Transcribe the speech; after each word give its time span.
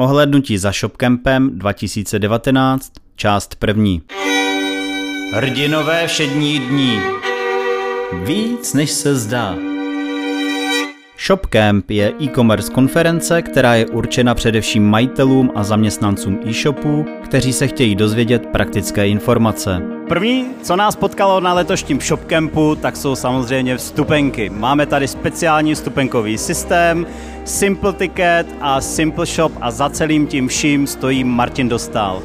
Ohlednutí 0.00 0.58
za 0.58 0.72
Shopcampem 0.72 1.58
2019, 1.58 2.92
část 3.16 3.54
první. 3.54 4.02
Hrdinové 5.32 6.06
všední 6.06 6.58
dní. 6.58 7.00
Víc 8.24 8.74
než 8.74 8.90
se 8.90 9.14
zdá. 9.14 9.69
Shopcamp 11.26 11.90
je 11.90 12.12
e-commerce 12.22 12.72
konference, 12.72 13.42
která 13.42 13.74
je 13.74 13.86
určena 13.86 14.34
především 14.34 14.90
majitelům 14.90 15.52
a 15.54 15.64
zaměstnancům 15.64 16.40
e-shopů, 16.46 17.06
kteří 17.24 17.52
se 17.52 17.66
chtějí 17.66 17.94
dozvědět 17.94 18.46
praktické 18.46 19.08
informace. 19.08 19.82
První, 20.08 20.46
co 20.62 20.76
nás 20.76 20.96
potkalo 20.96 21.40
na 21.40 21.54
letošním 21.54 22.00
Shopcampu, 22.00 22.74
tak 22.74 22.96
jsou 22.96 23.16
samozřejmě 23.16 23.76
vstupenky. 23.76 24.50
Máme 24.50 24.86
tady 24.86 25.08
speciální 25.08 25.74
vstupenkový 25.74 26.38
systém, 26.38 27.06
Simple 27.44 27.92
Ticket 27.92 28.46
a 28.60 28.80
Simple 28.80 29.26
Shop 29.26 29.52
a 29.60 29.70
za 29.70 29.90
celým 29.90 30.26
tím 30.26 30.48
vším 30.48 30.86
stojí 30.86 31.24
Martin 31.24 31.68
Dostal. 31.68 32.22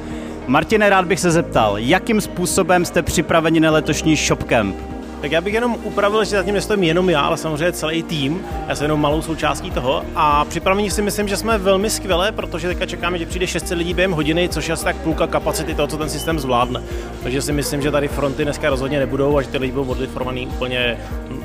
Martine, 0.48 0.90
rád 0.90 1.06
bych 1.06 1.20
se 1.20 1.32
zeptal, 1.32 1.78
jakým 1.78 2.22
způsobem 2.22 2.86
jste 2.86 3.02
připraveni 3.02 3.60
na 3.60 3.72
letošní 3.72 4.16
Shopcamp? 4.16 4.95
Tak 5.26 5.32
já 5.32 5.42
bych 5.42 5.54
jenom 5.54 5.78
upravil, 5.84 6.24
že 6.24 6.30
zatím 6.30 6.54
nestojím 6.54 6.84
jenom 6.84 7.10
já, 7.10 7.22
ale 7.22 7.38
samozřejmě 7.38 7.72
celý 7.72 8.04
tým. 8.04 8.46
Já 8.68 8.76
jsem 8.76 8.86
jenom 8.86 9.02
malou 9.02 9.22
součástí 9.22 9.72
toho. 9.72 10.06
A 10.16 10.46
připravení 10.46 10.92
si 10.92 11.02
myslím, 11.02 11.28
že 11.28 11.38
jsme 11.38 11.58
velmi 11.58 11.90
skvělé, 11.90 12.32
protože 12.32 12.68
teďka 12.68 12.86
čekáme, 12.86 13.18
že 13.18 13.26
přijde 13.26 13.48
600 13.48 13.78
lidí 13.78 13.94
během 13.94 14.12
hodiny, 14.12 14.50
což 14.50 14.68
je 14.68 14.74
asi 14.74 14.84
tak 14.84 14.96
půlka 14.96 15.28
kapacity 15.28 15.76
toho, 15.76 15.88
co 15.88 15.98
ten 15.98 16.10
systém 16.10 16.40
zvládne. 16.40 16.84
Takže 17.24 17.42
si 17.42 17.54
myslím, 17.54 17.82
že 17.82 17.92
tady 17.92 18.08
fronty 18.08 18.44
dneska 18.44 18.70
rozhodně 18.70 19.00
nebudou 19.00 19.38
a 19.38 19.42
že 19.42 19.48
ty 19.48 19.58
lidi 19.58 19.74
budou 19.74 19.92
odlifrovaný 19.92 20.48
úplně 20.48 20.98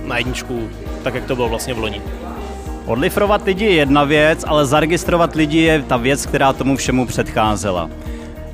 na 0.05 0.19
jedničku, 0.19 0.69
tak 1.03 1.15
jak 1.15 1.25
to 1.25 1.37
bylo 1.37 1.49
vlastně 1.49 1.75
v 1.75 1.79
loni. 1.79 2.03
Odlifrovat 2.87 3.45
lidi 3.45 3.65
je 3.65 3.75
jedna 3.75 4.05
věc, 4.05 4.45
ale 4.47 4.67
zaregistrovat 4.67 5.35
lidi 5.35 5.59
je 5.59 5.83
ta 5.83 5.97
věc, 5.97 6.27
která 6.27 6.53
tomu 6.53 6.77
všemu 6.77 7.07
předcházela. 7.07 7.91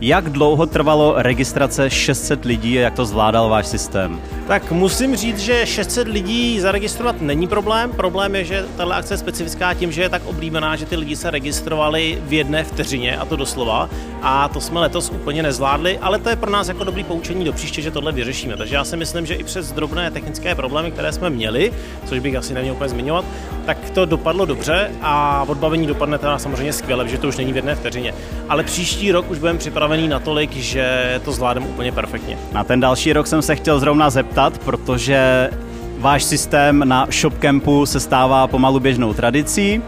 Jak 0.00 0.30
dlouho 0.30 0.66
trvalo 0.66 1.14
registrace 1.16 1.90
600 1.90 2.44
lidí 2.44 2.78
a 2.78 2.82
jak 2.82 2.94
to 2.94 3.06
zvládal 3.06 3.48
váš 3.48 3.66
systém? 3.66 4.20
Tak 4.46 4.72
musím 4.72 5.16
říct, 5.16 5.38
že 5.38 5.66
600 5.66 6.08
lidí 6.08 6.60
zaregistrovat 6.60 7.20
není 7.20 7.46
problém. 7.46 7.90
Problém 7.90 8.34
je, 8.34 8.44
že 8.44 8.64
tahle 8.76 8.96
akce 8.96 9.14
je 9.14 9.18
specifická 9.18 9.74
tím, 9.74 9.92
že 9.92 10.02
je 10.02 10.08
tak 10.08 10.22
oblíbená, 10.26 10.76
že 10.76 10.86
ty 10.86 10.96
lidi 10.96 11.16
se 11.16 11.30
registrovali 11.30 12.22
v 12.26 12.32
jedné 12.32 12.64
vteřině, 12.64 13.16
a 13.16 13.24
to 13.24 13.36
doslova. 13.36 13.90
A 14.22 14.48
to 14.48 14.60
jsme 14.60 14.80
letos 14.80 15.10
úplně 15.10 15.42
nezvládli, 15.42 15.98
ale 15.98 16.18
to 16.18 16.28
je 16.28 16.36
pro 16.36 16.50
nás 16.50 16.68
jako 16.68 16.84
dobrý 16.84 17.04
poučení 17.04 17.44
do 17.44 17.52
příště, 17.52 17.82
že 17.82 17.90
tohle 17.90 18.12
vyřešíme. 18.12 18.56
Takže 18.56 18.74
já 18.74 18.84
si 18.84 18.96
myslím, 18.96 19.26
že 19.26 19.34
i 19.34 19.44
přes 19.44 19.72
drobné 19.72 20.10
technické 20.10 20.54
problémy, 20.54 20.90
které 20.90 21.12
jsme 21.12 21.30
měli, 21.30 21.72
což 22.04 22.18
bych 22.18 22.36
asi 22.36 22.54
neměl 22.54 22.74
úplně 22.74 22.88
zmiňovat, 22.88 23.24
tak 23.66 23.90
to 23.90 24.06
dopadlo 24.06 24.44
dobře 24.44 24.90
a 25.02 25.44
odbavení 25.48 25.86
dopadne 25.86 26.18
teda 26.18 26.38
samozřejmě 26.38 26.72
skvěle, 26.72 27.08
že 27.08 27.18
to 27.18 27.28
už 27.28 27.36
není 27.36 27.52
v 27.52 27.56
jedné 27.56 27.74
vteřině. 27.74 28.14
Ale 28.48 28.62
příští 28.62 29.12
rok 29.12 29.30
už 29.30 29.38
budeme 29.38 29.58
připravený 29.86 30.08
natolik, 30.08 30.52
že 30.52 31.20
to 31.24 31.32
zvládneme 31.32 31.66
úplně 31.66 31.92
perfektně. 31.92 32.38
Na 32.52 32.64
ten 32.64 32.80
další 32.80 33.12
rok 33.12 33.26
jsem 33.26 33.42
se 33.42 33.56
chtěl 33.56 33.80
zrovna 33.80 34.10
zeptat, 34.10 34.58
protože 34.58 35.50
váš 35.98 36.24
systém 36.24 36.82
na 36.88 37.06
ShopCampu 37.12 37.86
se 37.86 38.00
stává 38.00 38.46
pomalu 38.46 38.80
běžnou 38.80 39.14
tradicí. 39.14 39.82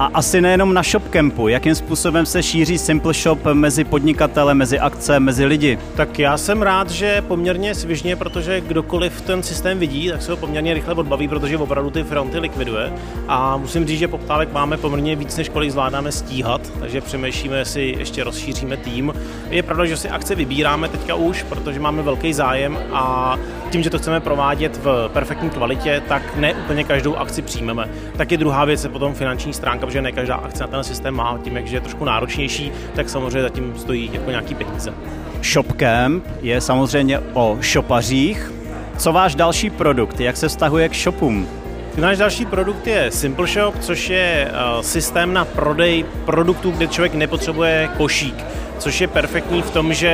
A 0.00 0.10
asi 0.14 0.40
nejenom 0.40 0.74
na 0.74 0.82
ShopCampu, 0.82 1.48
jakým 1.48 1.74
způsobem 1.74 2.26
se 2.26 2.42
šíří 2.42 2.78
Simple 2.78 3.14
Shop 3.14 3.38
mezi 3.52 3.84
podnikatele, 3.84 4.54
mezi 4.54 4.78
akce, 4.78 5.20
mezi 5.20 5.46
lidi? 5.46 5.78
Tak 5.96 6.18
já 6.18 6.38
jsem 6.38 6.62
rád, 6.62 6.90
že 6.90 7.22
poměrně 7.22 7.74
svižně, 7.74 8.16
protože 8.16 8.60
kdokoliv 8.60 9.20
ten 9.20 9.42
systém 9.42 9.78
vidí, 9.78 10.08
tak 10.08 10.22
se 10.22 10.30
ho 10.30 10.36
poměrně 10.36 10.74
rychle 10.74 10.94
odbaví, 10.94 11.28
protože 11.28 11.58
opravdu 11.58 11.90
ty 11.90 12.02
fronty 12.02 12.38
likviduje. 12.38 12.92
A 13.28 13.56
musím 13.56 13.86
říct, 13.86 13.98
že 13.98 14.08
poptávek 14.08 14.52
máme 14.52 14.76
poměrně 14.76 15.16
víc, 15.16 15.36
než 15.36 15.48
kolik 15.48 15.70
zvládáme 15.70 16.12
stíhat, 16.12 16.60
takže 16.80 17.00
přemýšlíme, 17.00 17.58
jestli 17.58 17.94
ještě 17.98 18.24
rozšíříme 18.24 18.76
tým. 18.76 19.12
Je 19.50 19.62
pravda, 19.62 19.84
že 19.84 19.96
si 19.96 20.08
akce 20.08 20.34
vybíráme 20.34 20.88
teďka 20.88 21.14
už, 21.14 21.42
protože 21.42 21.80
máme 21.80 22.02
velký 22.02 22.32
zájem 22.32 22.78
a 22.92 23.36
tím, 23.70 23.82
že 23.82 23.90
to 23.90 23.98
chceme 23.98 24.20
provádět 24.20 24.76
v 24.76 25.10
perfektní 25.12 25.50
kvalitě, 25.50 26.02
tak 26.08 26.36
ne 26.36 26.54
úplně 26.54 26.84
každou 26.84 27.16
akci 27.16 27.42
přijmeme. 27.42 27.88
Tak 28.16 28.32
je 28.32 28.38
druhá 28.38 28.64
věc 28.64 28.84
je 28.84 28.90
potom 28.90 29.14
finanční 29.14 29.52
stránka, 29.52 29.86
protože 29.86 30.02
ne 30.02 30.12
každá 30.12 30.34
akce 30.34 30.62
na 30.62 30.66
ten 30.66 30.84
systém 30.84 31.14
má, 31.14 31.38
tím, 31.44 31.56
jak 31.56 31.66
je 31.66 31.80
trošku 31.80 32.04
náročnější, 32.04 32.72
tak 32.94 33.08
samozřejmě 33.08 33.42
zatím 33.42 33.74
stojí 33.76 34.10
jako 34.12 34.30
nějaký 34.30 34.54
peníze. 34.54 34.94
Shopcamp 35.42 36.24
je 36.42 36.60
samozřejmě 36.60 37.20
o 37.32 37.58
šopařích. 37.60 38.52
Co 38.98 39.12
váš 39.12 39.34
další 39.34 39.70
produkt? 39.70 40.20
Jak 40.20 40.36
se 40.36 40.48
vztahuje 40.48 40.88
k 40.88 40.94
shopům? 40.94 41.48
Náš 41.96 42.18
další 42.18 42.46
produkt 42.46 42.86
je 42.86 43.10
Simple 43.10 43.46
Shop, 43.46 43.74
což 43.80 44.10
je 44.10 44.50
uh, 44.50 44.80
systém 44.80 45.32
na 45.32 45.44
prodej 45.44 46.04
produktů, 46.24 46.70
kde 46.70 46.86
člověk 46.86 47.14
nepotřebuje 47.14 47.88
košík 47.96 48.44
což 48.80 49.00
je 49.00 49.08
perfektní 49.08 49.62
v 49.62 49.70
tom, 49.70 49.94
že 49.94 50.08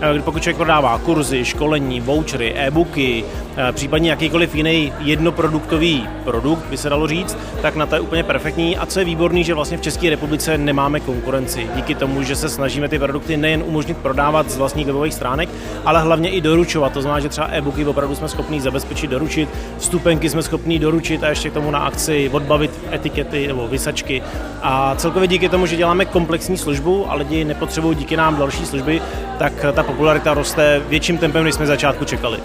eh, 0.00 0.22
pokud 0.22 0.42
člověk 0.42 0.56
prodává 0.56 0.98
kurzy, 0.98 1.44
školení, 1.44 2.00
vouchery, 2.00 2.54
e-booky, 2.56 3.24
případně 3.72 4.10
jakýkoliv 4.10 4.54
jiný 4.54 4.92
jednoproduktový 4.98 6.08
produkt, 6.24 6.66
by 6.70 6.76
se 6.76 6.88
dalo 6.88 7.06
říct, 7.06 7.38
tak 7.62 7.76
na 7.76 7.86
to 7.86 7.94
je 7.94 8.00
úplně 8.00 8.22
perfektní. 8.22 8.76
A 8.76 8.86
co 8.86 8.98
je 8.98 9.04
výborný, 9.04 9.44
že 9.44 9.54
vlastně 9.54 9.78
v 9.78 9.80
České 9.80 10.10
republice 10.10 10.58
nemáme 10.58 11.00
konkurenci. 11.00 11.66
Díky 11.74 11.94
tomu, 11.94 12.22
že 12.22 12.36
se 12.36 12.48
snažíme 12.48 12.88
ty 12.88 12.98
produkty 12.98 13.36
nejen 13.36 13.62
umožnit 13.66 13.96
prodávat 13.96 14.50
z 14.50 14.56
vlastních 14.56 14.86
webových 14.86 15.14
stránek, 15.14 15.48
ale 15.84 16.00
hlavně 16.00 16.30
i 16.30 16.40
doručovat. 16.40 16.92
To 16.92 17.02
znamená, 17.02 17.20
že 17.20 17.28
třeba 17.28 17.48
e-booky 17.50 17.84
opravdu 17.84 18.14
jsme 18.14 18.28
schopni 18.28 18.60
zabezpečit, 18.60 19.10
doručit, 19.10 19.48
vstupenky 19.78 20.30
jsme 20.30 20.42
schopni 20.42 20.78
doručit 20.78 21.24
a 21.24 21.28
ještě 21.28 21.50
k 21.50 21.54
tomu 21.54 21.70
na 21.70 21.78
akci 21.78 22.30
odbavit 22.32 22.70
etikety 22.92 23.46
nebo 23.46 23.68
vysačky. 23.68 24.22
A 24.62 24.94
celkově 24.96 25.28
díky 25.28 25.48
tomu, 25.48 25.66
že 25.66 25.76
děláme 25.76 26.04
komplexní 26.04 26.58
službu 26.58 27.10
a 27.10 27.14
lidi 27.14 27.44
nepotřebují 27.44 27.96
díky 27.96 28.10
díky 28.10 28.16
nám 28.16 28.36
další 28.36 28.66
služby, 28.66 29.02
tak 29.38 29.52
ta 29.72 29.82
popularita 29.82 30.34
roste 30.34 30.82
větším 30.88 31.18
tempem, 31.18 31.44
než 31.44 31.54
jsme 31.54 31.66
začátku 31.66 32.04
čekali. 32.04 32.38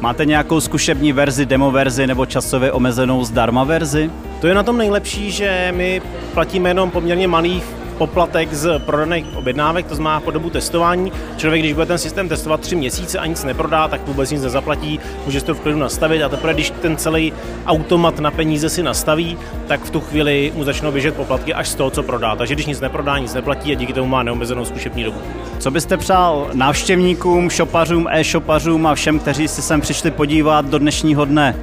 Máte 0.00 0.24
nějakou 0.24 0.60
zkušební 0.60 1.12
verzi, 1.12 1.46
demo 1.46 1.70
verzi 1.70 2.06
nebo 2.06 2.26
časově 2.26 2.72
omezenou 2.72 3.24
zdarma 3.24 3.64
verzi? 3.64 4.10
To 4.40 4.46
je 4.46 4.54
na 4.54 4.62
tom 4.62 4.78
nejlepší, 4.78 5.30
že 5.30 5.72
my 5.76 6.02
platíme 6.34 6.70
jenom 6.70 6.90
poměrně 6.90 7.28
malých 7.28 7.79
poplatek 8.00 8.54
z 8.54 8.78
prodaných 8.78 9.26
objednávek, 9.34 9.86
to 9.86 9.94
znamená 9.94 10.20
po 10.20 10.30
dobu 10.30 10.50
testování. 10.50 11.12
Člověk, 11.36 11.62
když 11.62 11.72
bude 11.72 11.86
ten 11.86 11.98
systém 11.98 12.28
testovat 12.28 12.60
tři 12.60 12.76
měsíce 12.76 13.18
a 13.18 13.26
nic 13.26 13.44
neprodá, 13.44 13.88
tak 13.88 14.06
vůbec 14.06 14.30
nic 14.30 14.42
nezaplatí, 14.42 15.00
může 15.24 15.40
si 15.40 15.46
to 15.46 15.54
v 15.54 15.60
klidu 15.60 15.78
nastavit 15.78 16.22
a 16.22 16.28
teprve, 16.28 16.54
když 16.54 16.70
ten 16.70 16.96
celý 16.96 17.32
automat 17.66 18.18
na 18.18 18.30
peníze 18.30 18.68
si 18.68 18.82
nastaví, 18.82 19.38
tak 19.66 19.84
v 19.84 19.90
tu 19.90 20.00
chvíli 20.00 20.52
mu 20.54 20.64
začnou 20.64 20.92
běžet 20.92 21.14
poplatky 21.14 21.54
až 21.54 21.68
z 21.68 21.74
toho, 21.74 21.90
co 21.90 22.02
prodá. 22.02 22.36
Takže 22.36 22.54
když 22.54 22.66
nic 22.66 22.80
neprodá, 22.80 23.18
nic 23.18 23.34
neplatí 23.34 23.72
a 23.72 23.74
díky 23.74 23.92
tomu 23.92 24.08
má 24.08 24.22
neomezenou 24.22 24.64
zkušební 24.64 25.04
dobu. 25.04 25.18
Co 25.58 25.70
byste 25.70 25.96
přál 25.96 26.50
návštěvníkům, 26.52 27.50
šopařům, 27.50 28.08
e-šopařům 28.10 28.86
a 28.86 28.94
všem, 28.94 29.18
kteří 29.18 29.48
si 29.48 29.62
sem 29.62 29.80
přišli 29.80 30.10
podívat 30.10 30.66
do 30.66 30.78
dnešního 30.78 31.24
dne? 31.24 31.56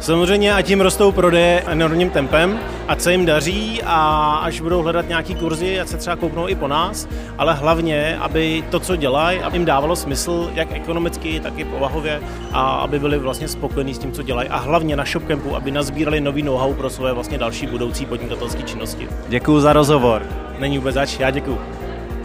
Samozřejmě 0.00 0.54
a 0.54 0.62
tím 0.62 0.80
rostou 0.80 1.12
prodeje 1.12 1.62
enormním 1.66 2.10
tempem, 2.10 2.58
ať 2.88 3.00
se 3.00 3.12
jim 3.12 3.26
daří 3.26 3.82
a 3.86 4.30
až 4.42 4.60
budou 4.60 4.82
hledat 4.82 5.08
nějaký 5.08 5.34
kurzy, 5.34 5.80
ať 5.80 5.88
se 5.88 5.96
třeba 5.96 6.16
kouknou 6.16 6.48
i 6.48 6.54
po 6.54 6.68
nás, 6.68 7.08
ale 7.38 7.54
hlavně, 7.54 8.18
aby 8.20 8.64
to, 8.70 8.80
co 8.80 8.96
dělají, 8.96 9.40
aby 9.40 9.56
jim 9.56 9.64
dávalo 9.64 9.96
smysl, 9.96 10.50
jak 10.54 10.72
ekonomicky, 10.72 11.40
tak 11.40 11.58
i 11.58 11.64
povahově 11.64 12.20
a 12.52 12.70
aby 12.70 12.98
byli 12.98 13.18
vlastně 13.18 13.48
spokojení 13.48 13.94
s 13.94 13.98
tím, 13.98 14.12
co 14.12 14.22
dělají 14.22 14.48
a 14.48 14.56
hlavně 14.56 14.96
na 14.96 15.04
ShopCampu, 15.04 15.56
aby 15.56 15.70
nazbírali 15.70 16.20
nový 16.20 16.42
know-how 16.42 16.74
pro 16.74 16.90
své 16.90 17.12
vlastně 17.12 17.38
další 17.38 17.66
budoucí 17.66 18.06
podnikatelské 18.06 18.62
činnosti. 18.62 19.08
Děkuji 19.28 19.60
za 19.60 19.72
rozhovor. 19.72 20.22
Není 20.58 20.78
vůbec 20.78 20.94
zač, 20.94 21.18
já 21.18 21.30
děkuji. 21.30 21.60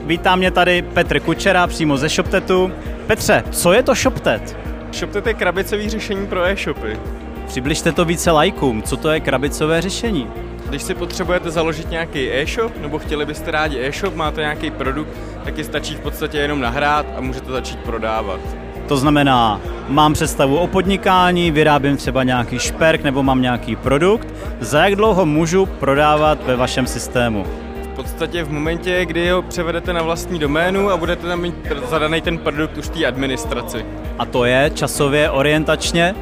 Vítám 0.03 0.39
mě 0.39 0.51
tady 0.51 0.81
Petr 0.81 1.19
Kučera 1.19 1.67
přímo 1.67 1.97
ze 1.97 2.09
ShopTetu. 2.09 2.71
Petře, 3.07 3.43
co 3.51 3.73
je 3.73 3.83
to 3.83 3.95
ShopTet? 3.95 4.57
ShopTet 4.93 5.27
je 5.27 5.33
krabicový 5.33 5.89
řešení 5.89 6.27
pro 6.27 6.45
e-shopy. 6.45 6.99
Přibližte 7.47 7.91
to 7.91 8.05
více 8.05 8.31
lajkům, 8.31 8.83
co 8.83 8.97
to 8.97 9.09
je 9.09 9.19
krabicové 9.19 9.81
řešení? 9.81 10.27
Když 10.69 10.83
si 10.83 10.93
potřebujete 10.93 11.51
založit 11.51 11.89
nějaký 11.89 12.31
e-shop, 12.31 12.71
nebo 12.81 12.99
chtěli 12.99 13.25
byste 13.25 13.51
rádi 13.51 13.79
e-shop, 13.79 14.15
máte 14.15 14.41
nějaký 14.41 14.71
produkt, 14.71 15.09
tak 15.43 15.57
je 15.57 15.63
stačí 15.63 15.95
v 15.95 15.99
podstatě 15.99 16.37
jenom 16.37 16.59
nahrát 16.59 17.05
a 17.17 17.21
můžete 17.21 17.51
začít 17.51 17.79
prodávat. 17.79 18.39
To 18.87 18.97
znamená, 18.97 19.61
mám 19.87 20.13
představu 20.13 20.57
o 20.57 20.67
podnikání, 20.67 21.51
vyrábím 21.51 21.97
třeba 21.97 22.23
nějaký 22.23 22.59
šperk 22.59 23.03
nebo 23.03 23.23
mám 23.23 23.41
nějaký 23.41 23.75
produkt, 23.75 24.27
za 24.59 24.85
jak 24.85 24.95
dlouho 24.95 25.25
můžu 25.25 25.65
prodávat 25.65 26.45
ve 26.45 26.55
vašem 26.55 26.87
systému? 26.87 27.45
V 27.83 27.95
podstatě 27.95 28.43
v 28.43 28.51
momentě, 28.51 29.05
kdy 29.05 29.29
ho 29.29 29.41
převedete 29.41 29.93
na 29.93 30.01
vlastní 30.01 30.39
doménu 30.39 30.89
a 30.89 30.97
budete 30.97 31.27
tam 31.27 31.41
mít 31.41 31.55
zadaný 31.89 32.21
ten 32.21 32.37
produkt 32.37 32.77
už 32.77 32.89
té 32.89 33.05
administraci. 33.05 33.85
A 34.19 34.25
to 34.25 34.45
je 34.45 34.71
časově 34.73 35.29
orientačně? 35.29 36.15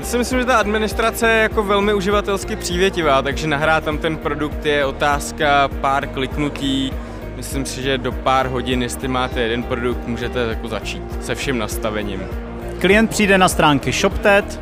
Já 0.00 0.06
si 0.06 0.18
myslím, 0.18 0.38
že 0.38 0.44
ta 0.44 0.58
administrace 0.58 1.30
je 1.30 1.42
jako 1.42 1.62
velmi 1.62 1.94
uživatelsky 1.94 2.56
přívětivá, 2.56 3.22
takže 3.22 3.46
nahrát 3.46 3.84
tam 3.84 3.98
ten 3.98 4.16
produkt 4.16 4.66
je 4.66 4.84
otázka 4.84 5.68
pár 5.80 6.06
kliknutí. 6.06 6.92
Myslím 7.36 7.66
si, 7.66 7.82
že 7.82 7.98
do 7.98 8.12
pár 8.12 8.46
hodin, 8.46 8.82
jestli 8.82 9.08
máte 9.08 9.40
jeden 9.40 9.62
produkt, 9.62 10.06
můžete 10.06 10.40
jako 10.40 10.68
začít 10.68 11.02
se 11.24 11.34
vším 11.34 11.58
nastavením. 11.58 12.22
Klient 12.78 13.10
přijde 13.10 13.38
na 13.38 13.48
stránky 13.48 13.92
ShopTet, 13.92 14.60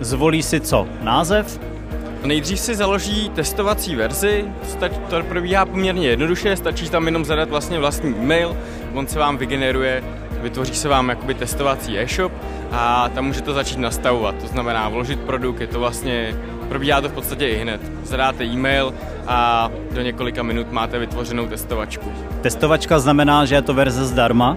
zvolí 0.00 0.42
si 0.42 0.60
co? 0.60 0.88
Název? 1.00 1.60
Nejdřív 2.24 2.60
si 2.60 2.74
založí 2.74 3.28
testovací 3.28 3.96
verzi, 3.96 4.44
to 5.10 5.22
probíhá 5.22 5.66
poměrně 5.66 6.08
jednoduše, 6.08 6.56
stačí 6.56 6.88
tam 6.88 7.06
jenom 7.06 7.24
zadat 7.24 7.50
vlastně 7.50 7.78
vlastní 7.78 8.14
e-mail, 8.14 8.56
on 8.94 9.06
se 9.06 9.18
vám 9.18 9.36
vygeneruje, 9.36 10.02
vytvoří 10.42 10.74
se 10.74 10.88
vám 10.88 11.08
jakoby 11.08 11.34
testovací 11.34 11.98
e-shop 11.98 12.32
a 12.72 13.08
tam 13.08 13.24
můžete 13.24 13.52
začít 13.52 13.78
nastavovat, 13.78 14.34
to 14.34 14.46
znamená 14.46 14.88
vložit 14.88 15.20
produkt, 15.20 15.60
je 15.60 15.66
to 15.66 15.80
vlastně, 15.80 16.36
probíhá 16.68 17.00
to 17.00 17.08
v 17.08 17.12
podstatě 17.12 17.48
i 17.48 17.56
hned. 17.62 17.80
Zadáte 18.04 18.44
e-mail 18.44 18.94
a 19.26 19.70
do 19.90 20.02
několika 20.02 20.42
minut 20.42 20.72
máte 20.72 20.98
vytvořenou 20.98 21.46
testovačku. 21.46 22.12
Testovačka 22.40 22.98
znamená, 22.98 23.44
že 23.44 23.54
je 23.54 23.62
to 23.62 23.74
verze 23.74 24.04
zdarma? 24.04 24.56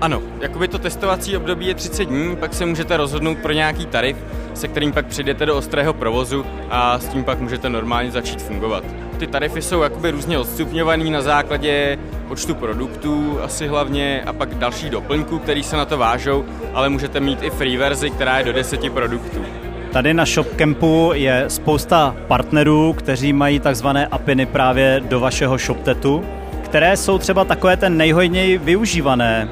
Ano, 0.00 0.22
jakoby 0.40 0.68
to 0.68 0.78
testovací 0.78 1.36
období 1.36 1.66
je 1.66 1.74
30 1.74 2.04
dní, 2.04 2.36
pak 2.36 2.54
se 2.54 2.66
můžete 2.66 2.96
rozhodnout 2.96 3.38
pro 3.38 3.52
nějaký 3.52 3.86
tarif, 3.86 4.16
se 4.54 4.68
kterým 4.68 4.92
pak 4.92 5.06
přijdete 5.06 5.46
do 5.46 5.56
ostrého 5.56 5.94
provozu 5.94 6.46
a 6.70 6.98
s 6.98 7.08
tím 7.08 7.24
pak 7.24 7.40
můžete 7.40 7.68
normálně 7.68 8.10
začít 8.10 8.42
fungovat. 8.42 8.84
Ty 9.18 9.26
tarify 9.26 9.62
jsou 9.62 9.82
jakoby 9.82 10.10
různě 10.10 10.38
odstupňovaný 10.38 11.10
na 11.10 11.22
základě 11.22 11.98
počtu 12.32 12.54
produktů 12.54 13.38
asi 13.42 13.66
hlavně 13.68 14.22
a 14.26 14.32
pak 14.32 14.54
dalších 14.54 14.90
doplňků, 14.90 15.38
který 15.38 15.62
se 15.62 15.76
na 15.76 15.84
to 15.84 15.98
vážou, 15.98 16.44
ale 16.74 16.88
můžete 16.88 17.20
mít 17.20 17.42
i 17.42 17.50
free 17.50 17.76
verzi, 17.76 18.10
která 18.10 18.38
je 18.38 18.44
do 18.44 18.52
10 18.52 18.92
produktů. 18.92 19.44
Tady 19.92 20.14
na 20.14 20.24
ShopCampu 20.26 21.10
je 21.14 21.44
spousta 21.48 22.16
partnerů, 22.28 22.92
kteří 22.92 23.32
mají 23.32 23.60
takzvané 23.60 24.06
apiny 24.06 24.46
právě 24.46 25.02
do 25.08 25.20
vašeho 25.20 25.58
ShopTetu, 25.58 26.24
které 26.64 26.96
jsou 26.96 27.18
třeba 27.18 27.44
takové 27.44 27.76
ten 27.76 27.96
nejhojněji 27.96 28.58
využívané 28.58 29.48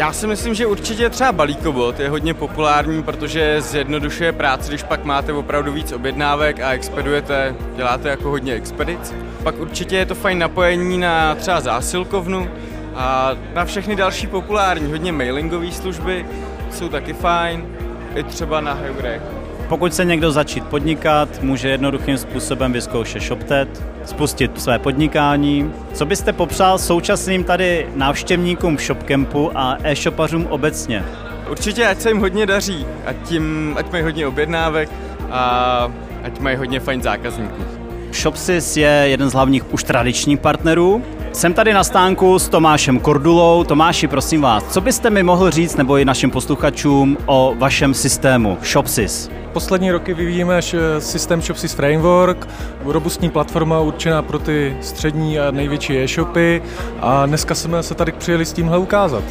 já 0.00 0.12
si 0.12 0.26
myslím, 0.26 0.54
že 0.54 0.66
určitě 0.66 1.10
třeba 1.10 1.32
balíkovod 1.32 2.00
je 2.00 2.08
hodně 2.08 2.34
populární, 2.34 3.02
protože 3.02 3.60
zjednodušuje 3.60 4.32
práci, 4.32 4.68
když 4.68 4.82
pak 4.82 5.04
máte 5.04 5.32
opravdu 5.32 5.72
víc 5.72 5.92
objednávek 5.92 6.60
a 6.60 6.70
expedujete, 6.70 7.54
děláte 7.76 8.08
jako 8.08 8.30
hodně 8.30 8.52
expedic. 8.52 9.14
Pak 9.42 9.58
určitě 9.58 9.96
je 9.96 10.06
to 10.06 10.14
fajn 10.14 10.38
napojení 10.38 10.98
na 10.98 11.34
třeba 11.34 11.60
zásilkovnu 11.60 12.50
a 12.94 13.32
na 13.54 13.64
všechny 13.64 13.96
další 13.96 14.26
populární, 14.26 14.90
hodně 14.90 15.12
mailingové 15.12 15.72
služby 15.72 16.26
jsou 16.70 16.88
taky 16.88 17.12
fajn, 17.12 17.66
i 18.14 18.22
třeba 18.22 18.60
na 18.60 18.72
Heurech. 18.72 19.39
Pokud 19.70 19.94
se 19.94 20.04
někdo 20.04 20.32
začít 20.32 20.64
podnikat, 20.64 21.42
může 21.42 21.68
jednoduchým 21.68 22.18
způsobem 22.18 22.72
vyzkoušet 22.72 23.22
ShopTet, 23.22 23.84
spustit 24.04 24.60
své 24.60 24.78
podnikání. 24.78 25.72
Co 25.92 26.06
byste 26.06 26.32
popřál 26.32 26.78
současným 26.78 27.44
tady 27.44 27.88
návštěvníkům 27.94 28.78
ShopCampu 28.78 29.50
a 29.54 29.76
e-shopařům 29.82 30.46
obecně? 30.46 31.04
Určitě, 31.50 31.86
ať 31.86 32.00
se 32.00 32.08
jim 32.08 32.18
hodně 32.18 32.46
daří, 32.46 32.86
ať, 33.06 33.16
tím, 33.24 33.74
ať 33.78 33.92
mají 33.92 34.04
hodně 34.04 34.26
objednávek 34.26 34.90
a 35.30 35.92
ať 36.22 36.38
mají 36.38 36.56
hodně 36.56 36.80
fajn 36.80 37.02
zákazníků. 37.02 37.79
Shopsys 38.12 38.76
je 38.76 39.04
jeden 39.04 39.30
z 39.30 39.32
hlavních 39.32 39.74
už 39.74 39.84
tradičních 39.84 40.40
partnerů. 40.40 41.02
Jsem 41.32 41.54
tady 41.54 41.72
na 41.72 41.84
stánku 41.84 42.38
s 42.38 42.48
Tomášem 42.48 43.00
Kordulou. 43.00 43.64
Tomáši, 43.64 44.08
prosím 44.08 44.40
vás, 44.40 44.64
co 44.64 44.80
byste 44.80 45.10
mi 45.10 45.22
mohl 45.22 45.50
říct 45.50 45.76
nebo 45.76 45.96
i 45.96 46.04
našim 46.04 46.30
posluchačům 46.30 47.18
o 47.26 47.54
vašem 47.58 47.94
systému 47.94 48.58
Shopsys? 48.62 49.30
Poslední 49.52 49.90
roky 49.90 50.14
vyvíjíme 50.14 50.60
systém 50.98 51.42
Shopsys 51.42 51.72
Framework, 51.72 52.48
robustní 52.84 53.30
platforma 53.30 53.80
určená 53.80 54.22
pro 54.22 54.38
ty 54.38 54.76
střední 54.80 55.40
a 55.40 55.50
největší 55.50 55.98
e-shopy 55.98 56.62
a 57.00 57.26
dneska 57.26 57.54
jsme 57.54 57.82
se 57.82 57.94
tady 57.94 58.12
přijeli 58.12 58.44
s 58.44 58.52
tímhle 58.52 58.78
ukázat. 58.78 59.24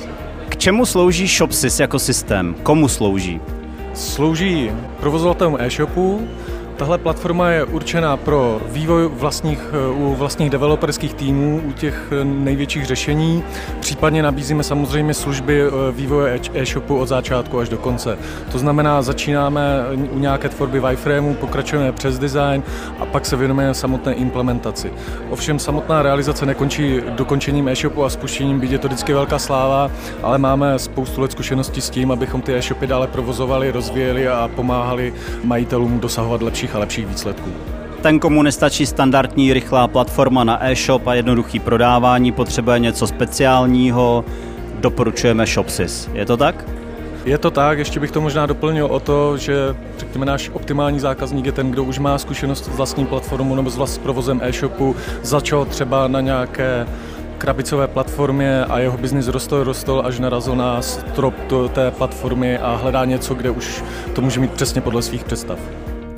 K 0.49 0.57
čemu 0.57 0.85
slouží 0.85 1.27
Shopsys 1.27 1.79
jako 1.79 1.99
systém? 1.99 2.55
Komu 2.63 2.87
slouží? 2.87 3.41
Slouží 3.93 4.71
provozovatelům 4.99 5.57
e-shopů, 5.59 6.27
Tahle 6.79 6.97
platforma 6.97 7.49
je 7.49 7.63
určená 7.63 8.17
pro 8.17 8.61
vývoj 8.65 9.09
vlastních, 9.13 9.59
u 9.93 10.15
vlastních 10.15 10.49
developerských 10.49 11.13
týmů, 11.13 11.61
u 11.65 11.71
těch 11.71 12.11
největších 12.23 12.85
řešení. 12.85 13.43
Případně 13.79 14.23
nabízíme 14.23 14.63
samozřejmě 14.63 15.13
služby 15.13 15.61
eh, 15.61 15.71
vývoje 15.91 16.39
e-shopu 16.53 16.97
od 16.97 17.07
začátku 17.07 17.59
až 17.59 17.69
do 17.69 17.77
konce. 17.77 18.17
To 18.51 18.59
znamená, 18.59 19.01
začínáme 19.01 19.85
u 20.11 20.19
nějaké 20.19 20.49
tvorby 20.49 20.79
wireframeu, 20.79 21.33
pokračujeme 21.33 21.91
přes 21.91 22.19
design 22.19 22.63
a 22.99 23.05
pak 23.05 23.25
se 23.25 23.35
věnujeme 23.35 23.73
samotné 23.73 24.13
implementaci. 24.13 24.93
Ovšem 25.29 25.59
samotná 25.59 26.01
realizace 26.01 26.45
nekončí 26.45 27.01
dokončením 27.09 27.67
e-shopu 27.67 28.03
a 28.03 28.09
spuštěním, 28.09 28.59
byť 28.59 28.71
je 28.71 28.77
to 28.77 28.87
vždycky 28.87 29.13
velká 29.13 29.39
sláva, 29.39 29.91
ale 30.23 30.37
máme 30.37 30.79
spoustu 30.79 31.21
let 31.21 31.31
zkušeností 31.31 31.81
s 31.81 31.89
tím, 31.89 32.11
abychom 32.11 32.41
ty 32.41 32.55
e-shopy 32.55 32.87
dále 32.87 33.07
provozovali, 33.07 33.71
rozvíjeli 33.71 34.27
a 34.27 34.49
pomáhali 34.55 35.13
majitelům 35.43 35.99
dosahovat 35.99 36.41
lepších 36.41 36.68
lepších 36.69 36.75
a 36.75 36.79
lepších 36.79 37.07
výsledků. 37.07 37.49
Ten, 38.01 38.19
komu 38.19 38.43
nestačí 38.43 38.85
standardní 38.85 39.53
rychlá 39.53 39.87
platforma 39.87 40.43
na 40.43 40.65
e-shop 40.65 41.07
a 41.07 41.13
jednoduchý 41.13 41.59
prodávání, 41.59 42.31
potřebuje 42.31 42.79
něco 42.79 43.07
speciálního, 43.07 44.25
doporučujeme 44.79 45.45
Shopsys. 45.45 46.09
Je 46.13 46.25
to 46.25 46.37
tak? 46.37 46.65
Je 47.25 47.37
to 47.37 47.51
tak, 47.51 47.77
ještě 47.77 47.99
bych 47.99 48.11
to 48.11 48.21
možná 48.21 48.45
doplnil 48.45 48.85
o 48.85 48.99
to, 48.99 49.37
že 49.37 49.75
řekněme 49.97 50.25
náš 50.25 50.49
optimální 50.53 50.99
zákazník 50.99 51.45
je 51.45 51.51
ten, 51.51 51.71
kdo 51.71 51.83
už 51.83 51.99
má 51.99 52.17
zkušenost 52.17 52.65
s 52.65 52.77
vlastní 52.77 53.05
platformou 53.05 53.55
nebo 53.55 53.69
s 53.69 53.77
vlastním 53.77 54.03
provozem 54.03 54.41
e-shopu, 54.43 54.95
začal 55.23 55.65
třeba 55.65 56.07
na 56.07 56.21
nějaké 56.21 56.87
krabicové 57.37 57.87
platformě 57.87 58.65
a 58.65 58.79
jeho 58.79 58.97
biznis 58.97 59.27
rostl, 59.27 59.63
rostl, 59.63 60.01
až 60.05 60.19
narazil 60.19 60.55
na 60.55 60.81
strop 60.81 61.35
té 61.73 61.91
platformy 61.91 62.57
a 62.57 62.75
hledá 62.75 63.05
něco, 63.05 63.33
kde 63.35 63.49
už 63.49 63.83
to 64.13 64.21
může 64.21 64.39
mít 64.39 64.51
přesně 64.51 64.81
podle 64.81 65.01
svých 65.01 65.23
představ. 65.23 65.59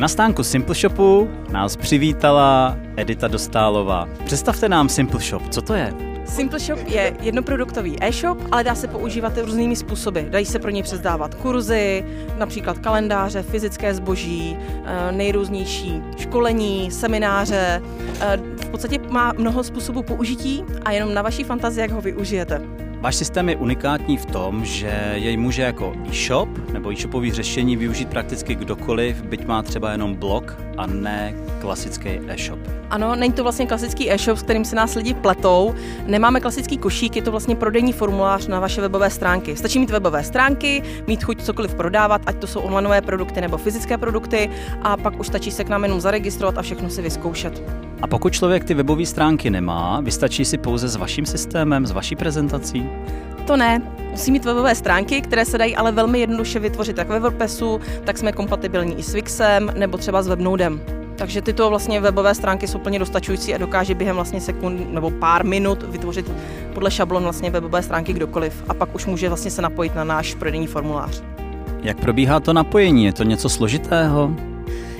Na 0.01 0.07
stánku 0.07 0.43
Simple 0.43 0.75
Shopu 0.75 1.29
nás 1.51 1.75
přivítala 1.75 2.77
Edita 2.97 3.27
Dostálová. 3.27 4.09
Představte 4.25 4.69
nám 4.69 4.89
Simple 4.89 5.19
Shop, 5.19 5.49
co 5.49 5.61
to 5.61 5.73
je? 5.73 5.93
Simple 6.25 6.59
Shop 6.59 6.79
je 6.87 7.13
jednoproduktový 7.21 7.97
e-shop, 8.01 8.37
ale 8.51 8.63
dá 8.63 8.75
se 8.75 8.87
používat 8.87 9.37
různými 9.37 9.75
způsoby. 9.75 10.19
Dají 10.29 10.45
se 10.45 10.59
pro 10.59 10.69
něj 10.69 10.83
přezdávat 10.83 11.35
kurzy, 11.35 12.05
například 12.37 12.79
kalendáře, 12.79 13.43
fyzické 13.43 13.93
zboží, 13.93 14.57
eh, 14.85 15.11
nejrůznější 15.11 16.01
školení, 16.17 16.91
semináře. 16.91 17.81
Eh, 18.19 18.37
v 18.37 18.69
podstatě 18.69 18.99
má 19.09 19.33
mnoho 19.37 19.63
způsobů 19.63 20.03
použití 20.03 20.63
a 20.85 20.91
jenom 20.91 21.13
na 21.13 21.21
vaší 21.21 21.43
fantazii, 21.43 21.81
jak 21.81 21.91
ho 21.91 22.01
využijete. 22.01 22.61
Váš 23.01 23.15
systém 23.15 23.49
je 23.49 23.55
unikátní 23.55 24.17
v 24.17 24.25
tom, 24.25 24.65
že 24.65 25.13
jej 25.15 25.37
může 25.37 25.61
jako 25.61 25.93
e-shop 26.09 26.49
nebo 26.73 26.91
e-shopový 26.91 27.31
řešení 27.31 27.77
využít 27.77 28.09
prakticky 28.09 28.55
kdokoliv, 28.55 29.23
byť 29.23 29.45
má 29.45 29.63
třeba 29.63 29.91
jenom 29.91 30.15
blog 30.15 30.57
a 30.77 30.85
ne 30.85 31.35
klasický 31.61 32.09
e-shop. 32.27 32.80
Ano, 32.91 33.15
není 33.15 33.33
to 33.33 33.43
vlastně 33.43 33.67
klasický 33.67 34.11
e-shop, 34.11 34.37
s 34.37 34.43
kterým 34.43 34.65
se 34.65 34.75
nás 34.75 34.95
lidi 34.95 35.13
pletou. 35.13 35.75
Nemáme 36.05 36.39
klasický 36.39 36.77
košík, 36.77 37.15
je 37.15 37.21
to 37.21 37.31
vlastně 37.31 37.55
prodejní 37.55 37.93
formulář 37.93 38.47
na 38.47 38.59
vaše 38.59 38.81
webové 38.81 39.09
stránky. 39.09 39.55
Stačí 39.55 39.79
mít 39.79 39.89
webové 39.89 40.23
stránky, 40.23 40.83
mít 41.07 41.23
chuť 41.23 41.41
cokoliv 41.41 41.75
prodávat, 41.75 42.21
ať 42.25 42.35
to 42.35 42.47
jsou 42.47 42.59
onlineové 42.59 43.01
produkty 43.01 43.41
nebo 43.41 43.57
fyzické 43.57 43.97
produkty, 43.97 44.49
a 44.81 44.97
pak 44.97 45.19
už 45.19 45.27
stačí 45.27 45.51
se 45.51 45.63
k 45.63 45.69
nám 45.69 45.83
jenom 45.83 46.01
zaregistrovat 46.01 46.57
a 46.57 46.61
všechno 46.61 46.89
si 46.89 47.01
vyzkoušet. 47.01 47.63
A 48.01 48.07
pokud 48.07 48.33
člověk 48.33 48.63
ty 48.63 48.73
webové 48.73 49.05
stránky 49.05 49.49
nemá, 49.49 50.01
vystačí 50.01 50.45
si 50.45 50.57
pouze 50.57 50.87
s 50.87 50.95
vaším 50.95 51.25
systémem, 51.25 51.85
s 51.85 51.91
vaší 51.91 52.15
prezentací? 52.15 52.89
To 53.47 53.57
ne. 53.57 53.81
Musí 54.11 54.31
mít 54.31 54.45
webové 54.45 54.75
stránky, 54.75 55.21
které 55.21 55.45
se 55.45 55.57
dají 55.57 55.75
ale 55.75 55.91
velmi 55.91 56.19
jednoduše 56.19 56.59
vytvořit 56.59 56.97
jak 56.97 57.07
ve 57.07 57.19
WordPressu, 57.19 57.81
tak 58.03 58.17
jsme 58.17 58.31
kompatibilní 58.31 58.99
i 58.99 59.03
s 59.03 59.13
Wixem 59.13 59.73
nebo 59.77 59.97
třeba 59.97 60.23
s 60.23 60.27
Webnodem. 60.27 61.00
Takže 61.21 61.41
tyto 61.41 61.69
vlastně 61.69 62.01
webové 62.01 62.35
stránky 62.35 62.67
jsou 62.67 62.79
plně 62.79 62.99
dostačující 62.99 63.53
a 63.53 63.57
dokáže 63.57 63.95
během 63.95 64.15
vlastně 64.15 64.41
sekund 64.41 64.93
nebo 64.93 65.11
pár 65.11 65.45
minut 65.45 65.83
vytvořit 65.83 66.31
podle 66.73 66.91
šablon 66.91 67.23
vlastně 67.23 67.49
webové 67.49 67.83
stránky 67.83 68.13
kdokoliv 68.13 68.63
a 68.67 68.73
pak 68.73 68.95
už 68.95 69.05
může 69.05 69.27
vlastně 69.27 69.51
se 69.51 69.61
napojit 69.61 69.95
na 69.95 70.03
náš 70.03 70.35
prodejní 70.35 70.67
formulář. 70.67 71.23
Jak 71.81 71.99
probíhá 71.99 72.39
to 72.39 72.53
napojení? 72.53 73.05
Je 73.05 73.13
to 73.13 73.23
něco 73.23 73.49
složitého? 73.49 74.31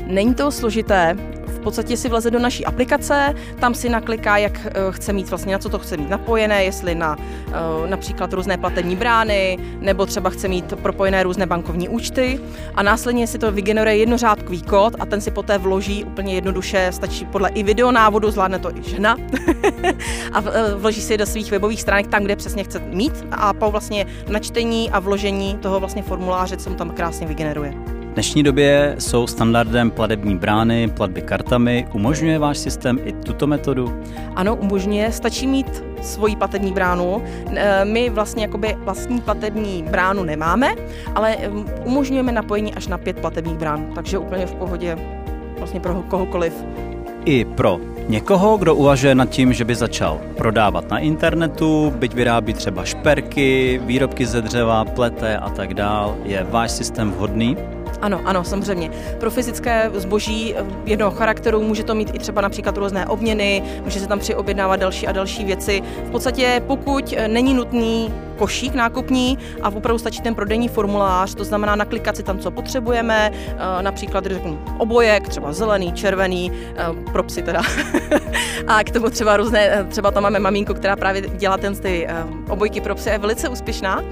Není 0.08 0.36
to 0.36 0.52
složité, 0.52 1.18
podstatě 1.62 1.98
si 1.98 2.10
vleze 2.10 2.32
do 2.32 2.40
naší 2.40 2.66
aplikace, 2.66 3.36
tam 3.60 3.74
si 3.74 3.90
nakliká, 3.90 4.38
jak 4.38 4.66
eh, 4.66 4.72
chce 4.90 5.14
mít 5.14 5.30
vlastně, 5.30 5.54
na 5.54 5.60
co 5.60 5.70
to 5.70 5.80
chce 5.80 5.98
mít 5.98 6.10
napojené, 6.10 6.64
jestli 6.64 6.96
na 6.96 7.18
eh, 7.20 7.88
například 7.88 8.34
různé 8.34 8.58
platební 8.58 8.96
brány, 8.96 9.60
nebo 9.80 10.06
třeba 10.06 10.30
chce 10.30 10.48
mít 10.48 10.74
propojené 10.82 11.24
různé 11.24 11.46
bankovní 11.46 11.90
účty. 11.90 12.40
A 12.76 12.84
následně 12.84 13.28
si 13.28 13.38
to 13.38 13.52
vygeneruje 13.52 13.96
jednořádkový 13.96 14.62
kód 14.62 14.96
a 15.00 15.06
ten 15.06 15.22
si 15.22 15.32
poté 15.32 15.58
vloží 15.58 16.04
úplně 16.04 16.34
jednoduše, 16.34 16.88
stačí 16.92 17.26
podle 17.26 17.50
i 17.50 17.64
videonávodu, 17.64 18.32
zvládne 18.32 18.60
to 18.60 18.78
i 18.78 18.84
žena. 18.84 19.18
A 20.34 20.44
eh, 20.54 20.76
vloží 20.76 21.02
si 21.02 21.18
do 21.18 21.26
svých 21.26 21.52
webových 21.52 21.82
stránek 21.82 22.08
tam, 22.08 22.24
kde 22.24 22.36
přesně 22.36 22.64
chce 22.64 22.80
mít. 22.80 23.26
A 23.32 23.54
po 23.54 23.72
vlastně 23.72 24.06
načtení 24.28 24.92
a 24.92 25.00
vložení 25.00 25.58
toho 25.58 25.80
vlastně 25.80 26.04
formuláře, 26.04 26.58
co 26.58 26.70
mu 26.70 26.76
tam 26.76 26.90
krásně 26.90 27.28
vygeneruje. 27.28 28.01
V 28.12 28.14
dnešní 28.14 28.44
době 28.44 28.96
jsou 29.00 29.28
standardem 29.28 29.92
platební 29.92 30.38
brány, 30.38 30.88
platby 30.88 31.22
kartami. 31.22 31.88
Umožňuje 31.94 32.40
váš 32.40 32.58
systém 32.58 33.00
i 33.04 33.14
tuto 33.14 33.48
metodu? 33.48 34.02
Ano, 34.36 34.56
umožňuje. 34.56 35.12
Stačí 35.12 35.48
mít 35.48 35.84
svoji 36.02 36.36
platební 36.36 36.72
bránu. 36.72 37.24
E, 37.56 37.86
my 37.86 38.10
vlastně 38.10 38.44
jakoby 38.44 38.78
vlastní 38.80 39.22
platební 39.22 39.84
bránu 39.84 40.24
nemáme, 40.24 40.76
ale 41.16 41.38
umožňujeme 41.86 42.32
napojení 42.32 42.74
až 42.74 42.88
na 42.88 42.98
pět 42.98 43.20
platebních 43.20 43.58
brán, 43.58 43.92
takže 43.96 44.18
úplně 44.18 44.46
v 44.46 44.54
pohodě 44.54 44.98
vlastně 45.58 45.80
pro 45.80 45.94
kohokoliv. 45.94 46.54
I 47.26 47.46
pro 47.46 47.80
někoho, 48.08 48.58
kdo 48.58 48.76
uvažuje 48.76 49.16
nad 49.16 49.30
tím, 49.30 49.54
že 49.54 49.66
by 49.66 49.76
začal 49.76 50.22
prodávat 50.38 50.90
na 50.90 51.00
internetu, 51.00 51.94
byť 51.96 52.14
vyrábí 52.14 52.54
třeba 52.54 52.86
šperky, 52.86 53.82
výrobky 53.86 54.26
ze 54.26 54.42
dřeva, 54.42 54.86
plete 54.86 55.38
a 55.38 55.50
tak 55.50 55.74
dál, 55.74 56.16
je 56.24 56.48
váš 56.50 56.72
systém 56.72 57.12
vhodný? 57.12 57.58
Ano, 58.02 58.22
ano, 58.26 58.44
samozřejmě. 58.44 58.92
Pro 59.20 59.32
fyzické 59.32 59.92
zboží 59.94 60.56
eh, 60.56 60.66
jednoho 60.86 61.12
charakteru 61.12 61.62
může 61.62 61.84
to 61.84 61.96
mít 61.96 62.10
i 62.14 62.20
třeba 62.20 62.42
například 62.42 62.78
různé 62.78 63.06
obměny, 63.06 63.64
může 63.84 64.00
se 64.00 64.08
tam 64.08 64.20
přiobjednávat 64.20 64.80
další 64.80 65.08
a 65.08 65.12
další 65.12 65.46
věci. 65.46 65.82
V 66.06 66.12
podstatě 66.12 66.62
pokud 66.68 67.14
eh, 67.18 67.28
není 67.28 67.54
nutný 67.54 68.14
košík 68.38 68.74
nákupní 68.74 69.38
a 69.62 69.70
opravdu 69.70 70.00
stačí 70.00 70.22
ten 70.22 70.36
prodejní 70.36 70.68
formulář, 70.68 71.36
to 71.36 71.44
znamená 71.44 71.76
naklikat 71.76 72.16
si 72.16 72.24
tam, 72.24 72.40
co 72.40 72.52
potřebujeme, 72.52 73.32
eh, 73.34 73.84
například 73.84 74.26
řeknu 74.26 74.60
obojek, 74.78 75.30
třeba 75.30 75.54
zelený, 75.54 75.94
červený, 75.94 76.52
pro 77.12 77.24
psy 77.24 77.42
teda. 77.42 77.62
a 78.68 78.84
k 78.84 78.92
tomu 78.92 79.10
třeba 79.10 79.38
různé, 79.38 79.86
třeba 79.90 80.12
tam 80.12 80.24
máme 80.24 80.40
mamínku, 80.40 80.74
která 80.74 80.96
právě 80.96 81.22
dělá 81.22 81.58
ten 81.58 81.76
ty 81.76 82.08
obojky 82.50 82.82
pro 82.82 82.96
psy, 82.96 83.10
je 83.10 83.18
velice 83.18 83.50
úspěšná, 83.50 84.04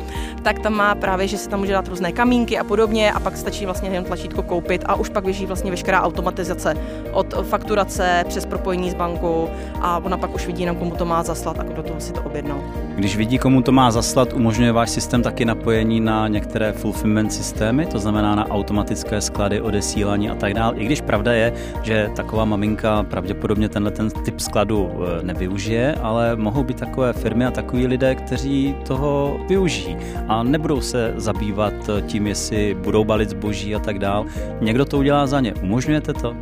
tak 0.43 0.59
tam 0.59 0.73
má 0.73 0.95
právě, 0.95 1.27
že 1.27 1.37
se 1.37 1.49
tam 1.49 1.59
může 1.59 1.73
dát 1.73 1.87
různé 1.87 2.11
kamínky 2.11 2.59
a 2.59 2.63
podobně 2.63 3.11
a 3.11 3.19
pak 3.19 3.37
stačí 3.37 3.65
vlastně 3.65 3.79
vlastně 3.79 3.97
jen 3.97 4.03
tlačítko 4.03 4.43
koupit 4.43 4.83
a 4.85 4.95
už 4.95 5.09
pak 5.09 5.23
běží 5.23 5.45
vlastně 5.45 5.71
veškerá 5.71 6.01
automatizace 6.01 6.75
od 7.11 7.33
fakturace 7.43 8.23
přes 8.27 8.45
propojení 8.45 8.91
s 8.91 8.93
bankou 8.93 9.49
a 9.81 9.97
ona 9.97 10.17
pak 10.17 10.35
už 10.35 10.47
vidí 10.47 10.61
jenom, 10.61 10.75
komu 10.75 10.91
to 10.91 11.05
má 11.05 11.23
zaslat 11.23 11.59
a 11.59 11.63
kdo 11.63 11.83
toho 11.83 11.99
si 11.99 12.13
to 12.13 12.21
objednal. 12.21 12.59
Když 12.95 13.17
vidí, 13.17 13.37
komu 13.37 13.61
to 13.61 13.71
má 13.71 13.91
zaslat, 13.91 14.18
umožňuje 14.25 14.71
váš 14.71 14.89
systém 14.89 15.23
taky 15.23 15.45
napojení 15.45 15.99
na 15.99 16.27
některé 16.27 16.71
fulfillment 16.71 17.33
systémy, 17.33 17.85
to 17.85 17.99
znamená 17.99 18.35
na 18.35 18.49
automatické 18.49 19.21
sklady, 19.21 19.61
odesílání 19.61 20.29
a 20.29 20.35
tak 20.35 20.53
dále. 20.53 20.73
I 20.77 20.85
když 20.85 21.01
pravda 21.01 21.33
je, 21.33 21.53
že 21.83 22.09
taková 22.15 22.45
maminka 22.45 23.03
pravděpodobně 23.03 23.69
tenhle 23.69 23.91
ten 23.91 24.09
typ 24.09 24.39
skladu 24.39 24.91
e, 24.91 25.23
nevyužije, 25.23 25.95
ale 26.01 26.35
mohou 26.35 26.63
být 26.63 26.79
takové 26.79 27.13
firmy 27.13 27.45
a 27.45 27.51
takový 27.51 27.87
lidé, 27.87 28.15
kteří 28.15 28.75
toho 28.87 29.39
využijí 29.49 29.97
a 30.27 30.43
nebudou 30.43 30.81
se 30.81 31.13
zabývat 31.17 31.73
tím, 32.07 32.27
jestli 32.27 32.75
budou 32.83 33.03
balit 33.03 33.29
zboží 33.29 33.75
a 33.75 33.79
tak 33.79 33.99
dál. 33.99 34.25
Někdo 34.61 34.85
to 34.85 34.97
udělá 34.97 35.27
za 35.27 35.39
ně. 35.39 35.53
Umožňujete 35.53 36.13
to? 36.13 36.35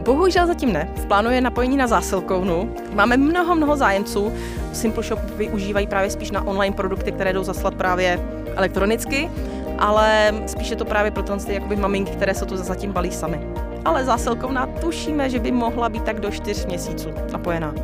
Bohužel 0.00 0.46
zatím 0.46 0.72
ne. 0.72 0.88
V 0.96 1.06
plánu 1.06 1.30
je 1.30 1.40
napojení 1.40 1.76
na 1.76 1.86
zásilkovnu. 1.86 2.74
Máme 2.92 3.16
mnoho, 3.16 3.54
mnoho 3.54 3.76
zájemců. 3.76 4.32
Simple 4.72 5.02
Shop 5.02 5.20
využívají 5.36 5.86
právě 5.86 6.10
spíš 6.10 6.30
na 6.30 6.46
online 6.46 6.76
produkty, 6.76 7.12
které 7.12 7.32
jdou 7.32 7.42
zaslat 7.42 7.74
právě 7.74 8.20
elektronicky, 8.56 9.30
ale 9.78 10.34
spíše 10.46 10.76
to 10.76 10.84
právě 10.84 11.10
pro 11.10 11.22
ty 11.22 11.54
jakoby 11.54 11.76
maminky, 11.76 12.10
které 12.10 12.34
se 12.34 12.46
to 12.46 12.56
zatím 12.56 12.92
balí 12.92 13.10
sami. 13.10 13.40
Ale 13.84 14.04
zásilkovna 14.04 14.66
tušíme, 14.66 15.30
že 15.30 15.38
by 15.38 15.52
mohla 15.52 15.88
být 15.88 16.02
tak 16.02 16.20
do 16.20 16.30
4 16.30 16.66
měsíců 16.66 17.08
napojená. 17.32 17.74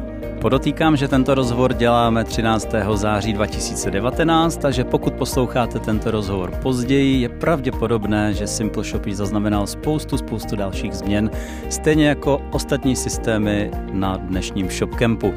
Podotýkám, 0.46 0.96
že 0.96 1.08
tento 1.08 1.34
rozhovor 1.34 1.72
děláme 1.74 2.24
13. 2.24 2.68
září 2.94 3.32
2019, 3.32 4.56
takže 4.56 4.84
pokud 4.84 5.14
posloucháte 5.14 5.78
tento 5.78 6.10
rozhovor 6.10 6.50
později, 6.62 7.20
je 7.20 7.28
pravděpodobné, 7.28 8.34
že 8.34 8.46
Simple 8.46 8.84
Shop 8.84 9.08
zaznamenal 9.08 9.66
spoustu, 9.66 10.18
spoustu 10.18 10.56
dalších 10.56 10.94
změn, 10.94 11.30
stejně 11.70 12.08
jako 12.08 12.42
ostatní 12.52 12.96
systémy 12.96 13.70
na 13.92 14.16
dnešním 14.16 14.70
ShopCampu. 14.70 15.34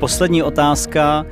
Poslední 0.00 0.42
otázka. 0.42 1.26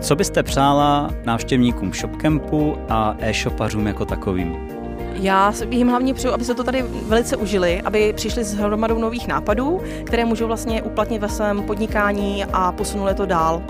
Co 0.00 0.16
byste 0.16 0.42
přála 0.42 1.10
návštěvníkům 1.24 1.92
ShopCampu 1.92 2.76
a 2.88 3.16
e-shopařům 3.20 3.86
jako 3.86 4.04
takovým? 4.04 4.81
Já 5.14 5.52
jim 5.70 5.88
hlavně 5.88 6.14
přeju, 6.14 6.34
aby 6.34 6.44
se 6.44 6.54
to 6.54 6.64
tady 6.64 6.84
velice 7.06 7.36
užili, 7.36 7.82
aby 7.84 8.12
přišli 8.12 8.44
s 8.44 8.54
hromadou 8.54 8.98
nových 8.98 9.28
nápadů, 9.28 9.80
které 10.04 10.24
můžou 10.24 10.46
vlastně 10.46 10.82
uplatnit 10.82 11.18
ve 11.18 11.28
svém 11.28 11.62
podnikání 11.62 12.44
a 12.52 12.72
posunuli 12.72 13.14
to 13.14 13.26
dál. 13.26 13.62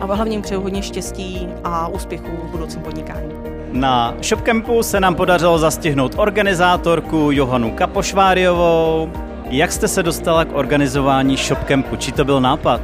A 0.00 0.06
hlavně 0.06 0.34
jim 0.34 0.42
přeju 0.42 0.60
hodně 0.60 0.82
štěstí 0.82 1.48
a 1.64 1.88
úspěchů 1.88 2.30
v 2.42 2.50
budoucím 2.50 2.82
podnikání. 2.82 3.32
Na 3.72 4.14
ShopCampu 4.22 4.82
se 4.82 5.00
nám 5.00 5.14
podařilo 5.14 5.58
zastihnout 5.58 6.14
organizátorku 6.16 7.28
Johanu 7.32 7.70
Kapošváriovou. 7.70 9.10
Jak 9.50 9.72
jste 9.72 9.88
se 9.88 10.02
dostala 10.02 10.44
k 10.44 10.54
organizování 10.56 11.36
ShopCampu? 11.36 11.96
Či 11.96 12.12
to 12.12 12.24
byl 12.24 12.40
nápad? 12.40 12.80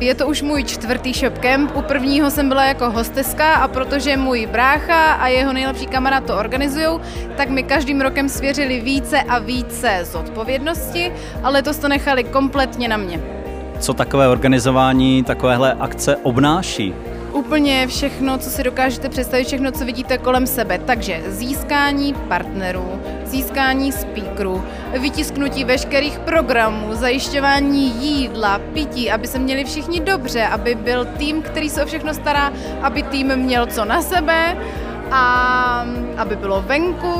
Je 0.00 0.14
to 0.14 0.26
už 0.26 0.42
můj 0.42 0.64
čtvrtý 0.64 1.12
shopcamp. 1.12 1.76
U 1.76 1.82
prvního 1.82 2.30
jsem 2.30 2.48
byla 2.48 2.64
jako 2.64 2.90
hosteska 2.90 3.54
a 3.54 3.68
protože 3.68 4.16
můj 4.16 4.46
brácha 4.46 5.12
a 5.12 5.28
jeho 5.28 5.52
nejlepší 5.52 5.86
kamarád 5.86 6.24
to 6.24 6.36
organizují, 6.36 7.00
tak 7.36 7.48
mi 7.48 7.62
každým 7.62 8.00
rokem 8.00 8.28
svěřili 8.28 8.80
více 8.80 9.22
a 9.22 9.38
více 9.38 10.00
zodpovědnosti, 10.02 11.12
ale 11.42 11.52
letos 11.52 11.78
to 11.78 11.88
nechali 11.88 12.24
kompletně 12.24 12.88
na 12.88 12.96
mě. 12.96 13.20
Co 13.80 13.94
takové 13.94 14.28
organizování 14.28 15.24
takovéhle 15.24 15.72
akce 15.72 16.16
obnáší? 16.16 16.94
Úplně 17.38 17.86
všechno, 17.86 18.38
co 18.38 18.50
si 18.50 18.62
dokážete 18.62 19.08
představit, 19.08 19.44
všechno, 19.44 19.72
co 19.72 19.84
vidíte 19.84 20.18
kolem 20.18 20.46
sebe. 20.46 20.78
Takže 20.78 21.22
získání 21.26 22.14
partnerů, 22.14 23.00
získání 23.24 23.92
speakerů, 23.92 24.64
vytisknutí 25.00 25.64
veškerých 25.64 26.18
programů, 26.18 26.94
zajišťování 26.94 27.92
jídla, 28.04 28.60
pití, 28.72 29.10
aby 29.10 29.26
se 29.26 29.38
měli 29.38 29.64
všichni 29.64 30.00
dobře, 30.00 30.46
aby 30.46 30.74
byl 30.74 31.04
tým, 31.04 31.42
který 31.42 31.70
se 31.70 31.82
o 31.82 31.86
všechno 31.86 32.14
stará, 32.14 32.52
aby 32.82 33.02
tým 33.02 33.36
měl 33.36 33.66
co 33.66 33.84
na 33.84 34.02
sebe 34.02 34.56
a 35.10 35.86
aby 36.16 36.36
bylo 36.36 36.62
venku, 36.62 37.14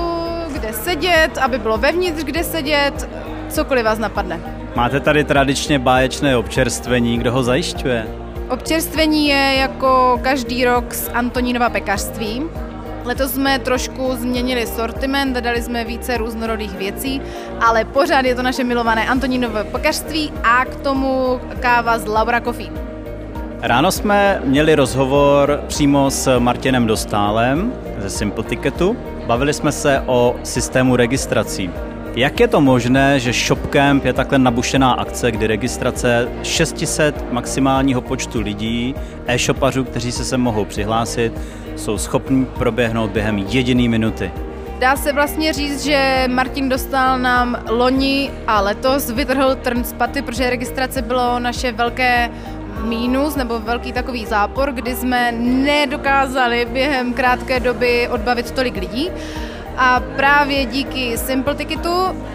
kde 0.52 0.72
sedět, 0.72 1.38
aby 1.38 1.58
bylo 1.58 1.78
vevnitř, 1.78 2.25
kde 2.25 2.44
sedět, 2.44 3.08
cokoliv 3.48 3.84
vás 3.84 3.98
napadne. 3.98 4.40
Máte 4.76 5.00
tady 5.00 5.25
tradičně 5.25 5.78
báječné 5.78 6.37
občerstvení, 6.37 7.18
kdo 7.18 7.32
ho 7.32 7.42
zajišťuje? 7.42 8.27
Občerstvení 8.50 9.28
je 9.28 9.55
jako 9.59 10.21
každý 10.23 10.64
rok 10.64 10.95
z 10.95 11.11
Antonínova 11.14 11.71
pekařství. 11.71 12.43
Letos 13.05 13.33
jsme 13.33 13.59
trošku 13.59 14.14
změnili 14.14 14.67
sortiment, 14.67 15.37
dali 15.37 15.62
jsme 15.62 15.85
více 15.85 16.17
různorodých 16.17 16.76
věcí, 16.76 17.23
ale 17.67 17.85
pořád 17.85 18.25
je 18.25 18.35
to 18.35 18.43
naše 18.43 18.64
milované 18.64 19.09
Antonínové 19.09 19.64
pekařství 19.64 20.33
a 20.43 20.64
k 20.64 20.76
tomu 20.76 21.40
káva 21.61 21.99
z 21.99 22.07
Laura 22.07 22.40
Coffee. 22.40 22.71
Ráno 23.62 23.93
jsme 23.93 24.43
měli 24.45 24.75
rozhovor 24.75 25.61
přímo 25.67 26.11
s 26.11 26.38
Martinem 26.38 26.87
Dostálem 26.87 27.73
ze 27.99 28.11
Simple 28.11 28.45
Ticketu. 28.45 28.97
Bavili 29.26 29.55
jsme 29.55 29.73
se 29.73 30.02
o 30.07 30.37
systému 30.43 30.97
registrací. 30.97 31.71
Jak 32.18 32.40
je 32.40 32.48
to 32.48 32.60
možné, 32.60 33.20
že 33.20 33.32
ShopCamp 33.32 34.04
je 34.04 34.12
takhle 34.12 34.38
nabušená 34.38 34.92
akce, 34.92 35.30
kdy 35.32 35.46
registrace 35.46 36.28
600 36.42 37.32
maximálního 37.32 38.00
počtu 38.00 38.40
lidí, 38.40 38.94
e-shopařů, 39.26 39.84
kteří 39.84 40.12
se 40.12 40.25
sem 40.25 40.40
mohou 40.40 40.64
přihlásit, 40.64 41.32
jsou 41.76 41.98
schopni 41.98 42.44
proběhnout 42.44 43.10
během 43.10 43.38
jediné 43.38 43.88
minuty? 43.88 44.30
Dá 44.78 44.96
se 44.96 45.12
vlastně 45.12 45.52
říct, 45.52 45.84
že 45.84 46.25
Martin 46.30 46.68
dostal 46.68 47.18
nám 47.18 47.62
loni 47.70 48.30
a 48.46 48.60
letos 48.60 49.10
vytrhl 49.10 49.54
trn 49.54 49.84
z 49.84 49.92
paty, 49.92 50.22
protože 50.22 50.50
registrace 50.50 51.02
bylo 51.02 51.38
naše 51.38 51.72
velké 51.72 52.30
mínus 52.84 53.37
nebo 53.37 53.58
velký 53.58 53.92
takový 53.92 54.26
zápor, 54.26 54.72
kdy 54.72 54.96
jsme 54.96 55.32
nedokázali 55.42 56.66
během 56.72 57.12
krátké 57.12 57.60
doby 57.60 58.08
odbavit 58.08 58.50
tolik 58.50 58.76
lidí. 58.76 59.10
A 59.78 60.00
právě 60.16 60.64
díky 60.64 61.18
Simple 61.18 61.54
Ticketu 61.54 61.94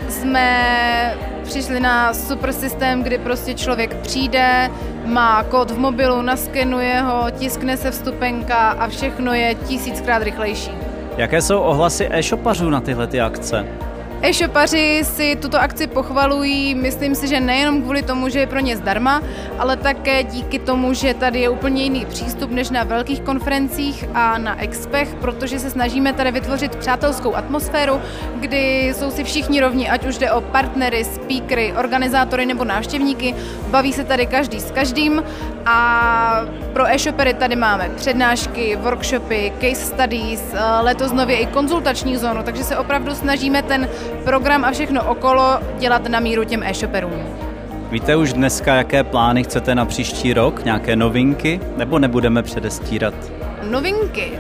jsme 0.10 1.16
přišli 1.44 1.80
na 1.80 2.14
super 2.14 2.54
systém, 2.54 3.04
kdy 3.04 3.18
prostě 3.18 3.54
člověk 3.54 3.96
přijde, 3.96 4.72
má 5.06 5.44
kód 5.44 5.72
v 5.72 5.78
mobilu, 5.78 6.22
naskenuje 6.22 7.02
ho, 7.02 7.26
tiskne 7.32 7.78
se 7.78 7.92
vstupenka 7.92 8.56
a 8.56 8.88
všechno 8.88 9.34
je 9.34 9.56
tisíckrát 9.56 10.24
rychlejší. 10.24 10.72
Jaké 11.18 11.42
jsou 11.42 11.60
ohlasy 11.60 12.08
e-shopařů 12.12 12.70
na 12.70 12.82
tyhle 12.82 13.08
ty 13.08 13.22
akce? 13.22 13.66
E-shopaři 14.24 15.02
si 15.04 15.36
tuto 15.36 15.62
akci 15.62 15.88
pochvalují, 15.88 16.76
myslím 16.76 17.16
si, 17.16 17.28
že 17.28 17.40
nejenom 17.40 17.82
kvůli 17.82 18.04
tomu, 18.04 18.30
že 18.30 18.40
je 18.40 18.48
pro 18.48 18.60
ně 18.60 18.78
zdarma, 18.78 19.22
ale 19.60 19.78
také 19.78 20.24
díky 20.24 20.60
tomu, 20.60 20.94
že 20.94 21.14
tady 21.14 21.40
je 21.40 21.50
úplně 21.50 21.84
jiný 21.84 22.06
přístup 22.06 22.52
než 22.52 22.70
na 22.70 22.84
velkých 22.84 23.22
konferencích 23.22 24.06
a 24.14 24.38
na 24.38 24.62
expech, 24.62 25.16
protože 25.16 25.60
se 25.60 25.70
snažíme 25.70 26.14
tady 26.14 26.32
vytvořit 26.32 26.76
přátelskou 26.76 27.36
atmosféru, 27.36 28.02
kdy 28.36 28.94
jsou 28.96 29.12
si 29.12 29.24
všichni 29.24 29.62
rovni, 29.62 29.90
ať 29.90 30.06
už 30.06 30.18
jde 30.18 30.32
o 30.32 30.42
partnery, 30.42 31.04
speakery, 31.06 31.74
organizátory 31.74 32.46
nebo 32.46 32.64
návštěvníky, 32.64 33.36
baví 33.68 33.94
se 33.94 34.04
tady 34.04 34.26
každý 34.26 34.60
s 34.60 34.72
každým 34.72 35.24
a 35.66 36.46
pro 36.74 36.88
e-shopery 36.88 37.34
tady 37.34 37.56
máme 37.56 37.90
přednášky, 37.96 38.76
workshopy, 38.76 39.54
case 39.62 39.86
studies, 39.86 40.44
letos 40.82 41.12
nově 41.12 41.38
i 41.38 41.46
konzultační 41.46 42.18
zónu, 42.18 42.44
takže 42.44 42.64
se 42.64 42.78
opravdu 42.78 43.16
snažíme 43.16 43.64
ten 43.64 43.90
program 44.24 44.66
a 44.66 44.72
všechno 44.72 45.04
okolo 45.04 45.60
dělat 45.80 46.08
na 46.08 46.20
míru 46.20 46.44
těm 46.44 46.64
e-shopperům. 46.64 47.24
Víte 47.92 48.16
už 48.16 48.34
dneska, 48.34 48.76
jaké 48.76 49.04
plány 49.04 49.44
chcete 49.44 49.76
na 49.76 49.86
příští 49.86 50.34
rok? 50.34 50.66
Nějaké 50.66 50.96
novinky? 50.96 51.60
Nebo 51.78 52.00
nebudeme 52.00 52.44
předestírat? 52.44 53.14
Novinky 53.70 54.32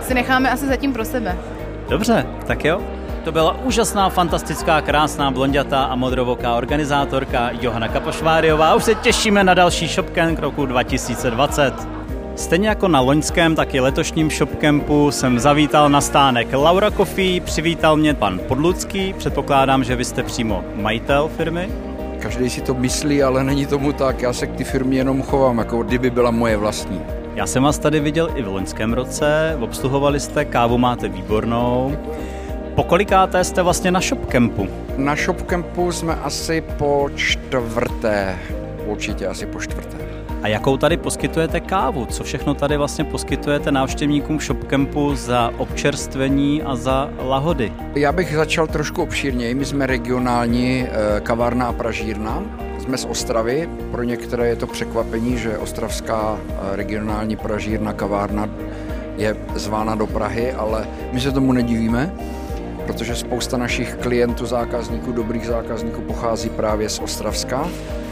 si 0.00 0.14
necháme 0.14 0.50
asi 0.50 0.66
zatím 0.66 0.92
pro 0.92 1.04
sebe. 1.04 1.38
Dobře, 1.88 2.26
tak 2.46 2.64
jo. 2.64 2.80
To 3.24 3.32
byla 3.32 3.56
úžasná, 3.64 4.08
fantastická, 4.08 4.80
krásná, 4.80 5.30
blondětá 5.30 5.82
a 5.82 5.94
modrovoká 5.94 6.54
organizátorka 6.54 7.50
Johana 7.60 7.88
Kapošváriová. 7.88 8.74
Už 8.74 8.84
se 8.84 8.94
těšíme 8.94 9.44
na 9.44 9.54
další 9.54 9.88
ShopCamp 9.88 10.38
roku 10.38 10.66
2020. 10.66 11.74
Stejně 12.40 12.68
jako 12.68 12.88
na 12.88 13.00
loňském, 13.00 13.54
tak 13.54 13.74
i 13.74 13.80
letošním 13.80 14.30
ShopCampu 14.30 15.10
jsem 15.10 15.38
zavítal 15.38 15.88
na 15.88 16.00
stánek 16.00 16.52
Laura 16.52 16.90
Coffee, 16.90 17.40
přivítal 17.40 17.96
mě 17.96 18.14
pan 18.14 18.40
Podlucký, 18.48 19.12
předpokládám, 19.12 19.84
že 19.84 19.96
vy 19.96 20.04
jste 20.04 20.22
přímo 20.22 20.64
majitel 20.74 21.30
firmy. 21.36 21.70
Každý 22.18 22.50
si 22.50 22.60
to 22.60 22.74
myslí, 22.74 23.22
ale 23.22 23.44
není 23.44 23.66
tomu 23.66 23.92
tak. 23.92 24.22
Já 24.22 24.32
se 24.32 24.46
k 24.46 24.56
ty 24.56 24.64
firmě 24.64 24.98
jenom 24.98 25.22
chovám, 25.22 25.58
jako 25.58 25.82
kdyby 25.82 26.10
byla 26.10 26.30
moje 26.30 26.56
vlastní. 26.56 27.00
Já 27.34 27.46
jsem 27.46 27.62
vás 27.62 27.78
tady 27.78 28.00
viděl 28.00 28.28
i 28.34 28.42
v 28.42 28.48
loňském 28.48 28.92
roce, 28.92 29.56
obsluhovali 29.60 30.20
jste, 30.20 30.44
kávu 30.44 30.78
máte 30.78 31.08
výbornou. 31.08 31.96
Po 32.74 32.82
kolikáté 32.82 33.44
jste 33.44 33.62
vlastně 33.62 33.90
na 33.90 34.00
ShopCampu? 34.00 34.68
Na 34.96 35.16
ShopCampu 35.16 35.92
jsme 35.92 36.14
asi 36.14 36.60
po 36.60 37.10
čtvrté, 37.14 38.38
určitě 38.86 39.26
asi 39.26 39.46
po 39.46 39.60
čtvrté. 39.60 40.09
A 40.42 40.48
jakou 40.48 40.76
tady 40.76 40.96
poskytujete 40.96 41.60
kávu? 41.60 42.06
Co 42.06 42.24
všechno 42.24 42.54
tady 42.54 42.76
vlastně 42.76 43.04
poskytujete 43.04 43.72
návštěvníkům 43.72 44.40
ShopCampu 44.40 45.14
za 45.14 45.50
občerstvení 45.58 46.62
a 46.62 46.76
za 46.76 47.10
lahody? 47.18 47.72
Já 47.94 48.12
bych 48.12 48.36
začal 48.36 48.66
trošku 48.66 49.02
obšírněji. 49.02 49.54
My 49.54 49.64
jsme 49.64 49.86
regionální 49.86 50.82
eh, 50.82 51.20
kavárna 51.20 51.66
a 51.66 51.72
pražírna. 51.72 52.42
Jsme 52.78 52.98
z 52.98 53.04
Ostravy. 53.04 53.68
Pro 53.90 54.02
některé 54.02 54.48
je 54.48 54.56
to 54.56 54.66
překvapení, 54.66 55.38
že 55.38 55.58
ostravská 55.58 56.38
eh, 56.38 56.76
regionální 56.76 57.36
pražírna 57.36 57.92
kavárna 57.92 58.48
je 59.16 59.36
zvána 59.54 59.94
do 59.94 60.06
Prahy, 60.06 60.52
ale 60.52 60.88
my 61.12 61.20
se 61.20 61.32
tomu 61.32 61.52
nedivíme 61.52 62.12
protože 62.86 63.16
spousta 63.16 63.56
našich 63.56 63.94
klientů, 63.94 64.46
zákazníků, 64.46 65.12
dobrých 65.12 65.46
zákazníků 65.46 66.00
pochází 66.00 66.50
právě 66.50 66.88
z 66.88 66.98
Ostravska, 66.98 67.68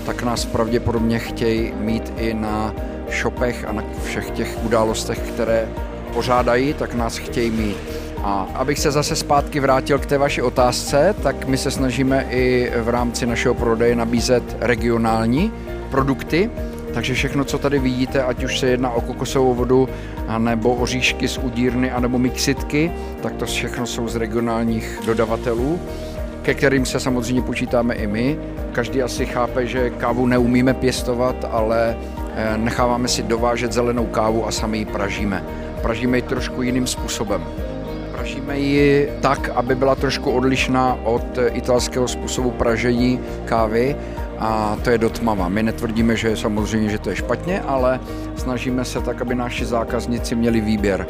tak 0.09 0.23
nás 0.23 0.45
pravděpodobně 0.45 1.19
chtějí 1.19 1.73
mít 1.81 2.13
i 2.17 2.35
na 2.35 2.75
shopech 3.21 3.65
a 3.69 3.73
na 3.73 3.85
všech 4.05 4.31
těch 4.31 4.65
událostech, 4.65 5.19
které 5.19 5.69
pořádají, 6.15 6.75
tak 6.75 6.95
nás 6.95 7.17
chtějí 7.17 7.51
mít. 7.51 7.77
A 8.23 8.49
abych 8.55 8.79
se 8.79 8.91
zase 8.91 9.17
zpátky 9.17 9.61
vrátil 9.61 9.99
k 9.99 10.07
té 10.07 10.19
vaší 10.19 10.43
otázce, 10.43 11.15
tak 11.23 11.47
my 11.47 11.57
se 11.57 11.71
snažíme 11.71 12.27
i 12.31 12.73
v 12.83 12.89
rámci 12.89 13.27
našeho 13.27 13.55
prodeje 13.55 13.97
nabízet 13.97 14.57
regionální 14.61 15.53
produkty, 15.91 16.51
takže 16.95 17.15
všechno, 17.15 17.45
co 17.45 17.59
tady 17.59 17.79
vidíte, 17.79 18.23
ať 18.23 18.45
už 18.45 18.59
se 18.59 18.67
jedná 18.67 18.91
o 18.91 19.01
kokosovou 19.01 19.55
vodu, 19.55 19.89
nebo 20.39 20.75
oříšky 20.75 21.29
z 21.29 21.39
udírny, 21.39 21.91
anebo 21.91 22.19
mixitky, 22.19 22.93
tak 23.23 23.33
to 23.37 23.47
všechno 23.47 23.87
jsou 23.87 24.09
z 24.09 24.17
regionálních 24.17 25.01
dodavatelů, 25.07 25.81
ke 26.49 26.55
kterým 26.55 26.87
se 26.87 27.01
samozřejmě 27.01 27.43
počítáme 27.43 27.95
i 27.95 28.07
my. 28.07 28.39
Každý 28.73 29.03
asi 29.03 29.27
chápe, 29.27 29.67
že 29.67 29.91
kávu 29.91 30.27
neumíme 30.27 30.75
pěstovat, 30.75 31.37
ale 31.51 31.97
eh, 32.35 32.59
necháváme 32.59 33.09
si 33.09 33.23
dovážet 33.23 33.73
zelenou 33.73 34.07
kávu 34.07 34.47
a 34.47 34.51
sami 34.51 34.79
ji 34.79 34.85
pražíme. 34.85 35.45
Pražíme 35.83 36.19
ji 36.19 36.23
trošku 36.23 36.63
jiným 36.63 36.87
způsobem. 36.87 37.45
Pražíme 38.13 38.59
ji 38.59 39.13
tak, 39.21 39.49
aby 39.49 39.75
byla 39.75 39.95
trošku 39.95 40.31
odlišná 40.31 40.99
od 41.05 41.39
italského 41.53 42.09
způsobu 42.09 42.51
pražení 42.51 43.21
kávy 43.45 43.97
a 44.39 44.77
to 44.85 44.91
je 44.91 44.99
do 44.99 45.11
tmava. 45.11 45.49
My 45.49 45.63
netvrdíme, 45.63 46.17
že 46.17 46.37
samozřejmě, 46.37 46.89
že 46.89 46.99
to 46.99 47.11
je 47.11 47.17
špatně, 47.17 47.61
ale 47.61 48.01
snažíme 48.37 48.85
se 48.85 49.01
tak, 49.01 49.21
aby 49.21 49.35
naši 49.35 49.65
zákazníci 49.65 50.35
měli 50.35 50.61
výběr. 50.61 51.07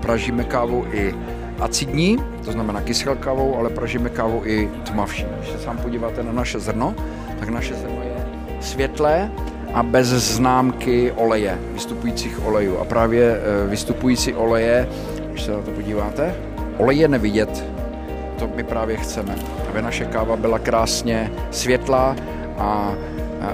Pražíme 0.00 0.44
kávu 0.44 0.84
i 0.92 1.14
acidní, 1.60 2.18
to 2.44 2.52
znamená 2.52 2.80
kyselkavou, 2.80 3.56
ale 3.58 3.70
pražíme 3.70 4.08
kávu 4.08 4.42
i 4.44 4.70
tmavší. 4.84 5.26
Když 5.38 5.50
se 5.50 5.58
sám 5.58 5.78
podíváte 5.78 6.22
na 6.22 6.32
naše 6.32 6.60
zrno, 6.60 6.94
tak 7.40 7.48
naše 7.48 7.74
zrno 7.74 8.02
je 8.02 8.26
světlé 8.60 9.30
a 9.74 9.82
bez 9.82 10.06
známky 10.08 11.12
oleje, 11.12 11.58
vystupujících 11.72 12.46
olejů. 12.46 12.78
A 12.78 12.84
právě 12.84 13.24
e, 13.24 13.66
vystupující 13.66 14.34
oleje, 14.34 14.88
když 15.30 15.42
se 15.42 15.52
na 15.52 15.62
to 15.62 15.70
podíváte, 15.70 16.34
olej 16.78 16.98
je 16.98 17.08
nevidět, 17.08 17.64
to 18.38 18.50
my 18.54 18.64
právě 18.64 18.96
chceme, 18.96 19.34
aby 19.70 19.82
naše 19.82 20.04
káva 20.04 20.36
byla 20.36 20.58
krásně 20.58 21.32
světlá, 21.50 22.16
a 22.58 22.94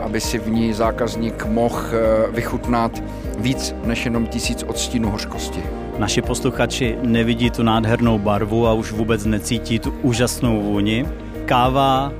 aby 0.02 0.20
si 0.20 0.38
v 0.38 0.50
ní 0.50 0.72
zákazník 0.72 1.46
mohl 1.46 1.78
e, 1.78 2.30
vychutnat 2.30 3.02
víc 3.38 3.74
než 3.84 4.04
jenom 4.04 4.26
tisíc 4.26 4.62
odstínů 4.62 5.10
hořkosti. 5.10 5.62
Naši 5.98 6.22
posluchači 6.22 6.96
nevidí 7.02 7.50
tu 7.50 7.62
nádhernou 7.62 8.18
barvu 8.18 8.66
a 8.66 8.72
už 8.72 8.92
vůbec 8.92 9.24
necítí 9.24 9.78
tu 9.78 9.94
úžasnou 10.02 10.62
vůni. 10.62 11.06
Káva 11.44 12.12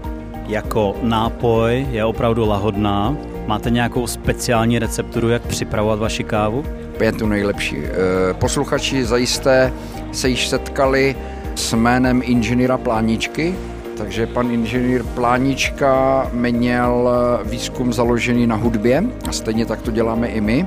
jako 0.47 0.97
nápoj 1.03 1.87
je 1.91 2.05
opravdu 2.05 2.47
lahodná. 2.47 3.17
Máte 3.47 3.71
nějakou 3.71 4.07
speciální 4.07 4.79
recepturu, 4.79 5.29
jak 5.29 5.43
připravovat 5.43 5.99
vaši 5.99 6.25
kávu? 6.25 6.65
Je 7.01 7.13
tu 7.13 7.27
nejlepší. 7.27 7.77
E, 7.77 8.35
posluchači 8.35 9.05
zajisté 9.05 9.73
se 10.13 10.29
již 10.29 10.49
setkali 10.49 11.17
s 11.55 11.73
jménem 11.73 12.23
inženýra 12.25 12.79
Pláničky, 12.79 13.55
takže 13.97 14.27
pan 14.27 14.51
inženýr 14.51 15.03
Plánička 15.03 16.27
měl 16.33 17.11
výzkum 17.45 17.93
založený 17.93 18.47
na 18.47 18.57
hudbě 18.57 19.05
a 19.29 19.33
stejně 19.33 19.67
tak 19.67 19.83
to 19.83 19.91
děláme 19.91 20.29
i 20.29 20.41
my. 20.41 20.67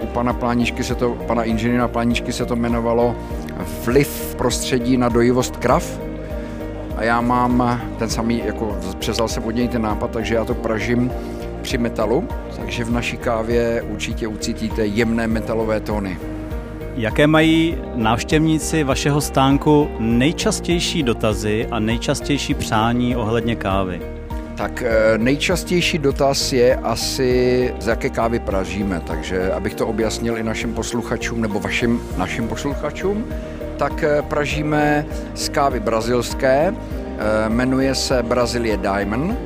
U 0.00 0.06
pana 0.06 0.32
Pláničky 0.32 0.84
se 0.84 0.94
to, 0.94 1.10
pana 1.10 1.42
inženýra 1.44 1.88
Pláničky 1.88 2.32
se 2.32 2.46
to 2.46 2.54
jmenovalo 2.54 3.16
vliv 3.84 4.34
prostředí 4.38 4.96
na 4.96 5.08
dojivost 5.08 5.56
krav. 5.56 6.00
A 6.96 7.02
já 7.02 7.20
mám 7.20 7.80
ten 7.98 8.10
samý, 8.10 8.42
jako 8.46 8.78
přezal 8.98 9.28
jsem 9.28 9.44
od 9.44 9.50
něj 9.50 9.68
ten 9.68 9.82
nápad, 9.82 10.10
takže 10.10 10.34
já 10.34 10.44
to 10.44 10.54
pražím 10.54 11.12
při 11.62 11.78
metalu, 11.78 12.28
takže 12.56 12.84
v 12.84 12.90
naší 12.90 13.16
kávě 13.16 13.82
určitě 13.82 14.28
ucítíte 14.28 14.86
jemné 14.86 15.26
metalové 15.26 15.80
tóny. 15.80 16.18
Jaké 16.96 17.26
mají 17.26 17.78
návštěvníci 17.94 18.84
vašeho 18.84 19.20
stánku 19.20 19.88
nejčastější 19.98 21.02
dotazy 21.02 21.66
a 21.70 21.78
nejčastější 21.78 22.54
přání 22.54 23.16
ohledně 23.16 23.56
kávy? 23.56 24.19
Tak 24.60 24.82
eh, 24.82 25.18
nejčastější 25.18 25.98
dotaz 25.98 26.52
je 26.52 26.76
asi, 26.76 27.74
z 27.80 27.86
jaké 27.86 28.10
kávy 28.10 28.38
pražíme, 28.38 29.00
takže 29.06 29.52
abych 29.52 29.74
to 29.74 29.86
objasnil 29.86 30.38
i 30.38 30.42
našim 30.42 30.74
posluchačům 30.74 31.40
nebo 31.40 31.60
vašim 31.60 32.00
našim 32.16 32.48
posluchačům, 32.48 33.24
tak 33.76 34.02
eh, 34.02 34.22
pražíme 34.22 35.06
z 35.34 35.48
kávy 35.48 35.80
brazilské, 35.80 36.74
eh, 36.74 37.48
jmenuje 37.48 37.94
se 37.94 38.22
Brazilie 38.22 38.76
Diamond 38.76 39.38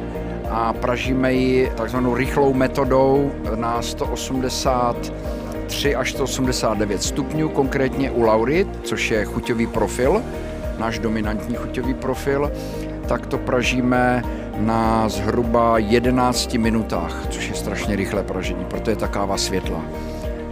a 0.51 0.73
pražíme 0.73 1.33
ji 1.33 1.73
takzvanou 1.77 2.15
rychlou 2.15 2.55
metodou 2.55 3.33
na 3.55 3.83
180 3.83 5.13
3 5.67 5.95
až 5.95 6.11
189 6.11 7.03
stupňů, 7.03 7.49
konkrétně 7.49 8.11
u 8.11 8.23
Laury, 8.23 8.67
což 8.83 9.11
je 9.11 9.25
chuťový 9.25 9.67
profil, 9.67 10.23
náš 10.79 10.99
dominantní 10.99 11.55
chuťový 11.55 11.95
profil, 11.95 12.53
tak 13.07 13.27
to 13.27 13.39
pražíme 13.39 14.25
na 14.59 15.09
zhruba 15.09 15.79
11 15.79 16.55
minutách, 16.55 17.27
což 17.31 17.49
je 17.49 17.55
strašně 17.55 17.97
rychlé 17.97 18.23
pražení, 18.23 18.65
proto 18.65 18.91
je 18.91 18.97
ta 18.97 19.09
káva 19.09 19.37
světla. 19.37 19.81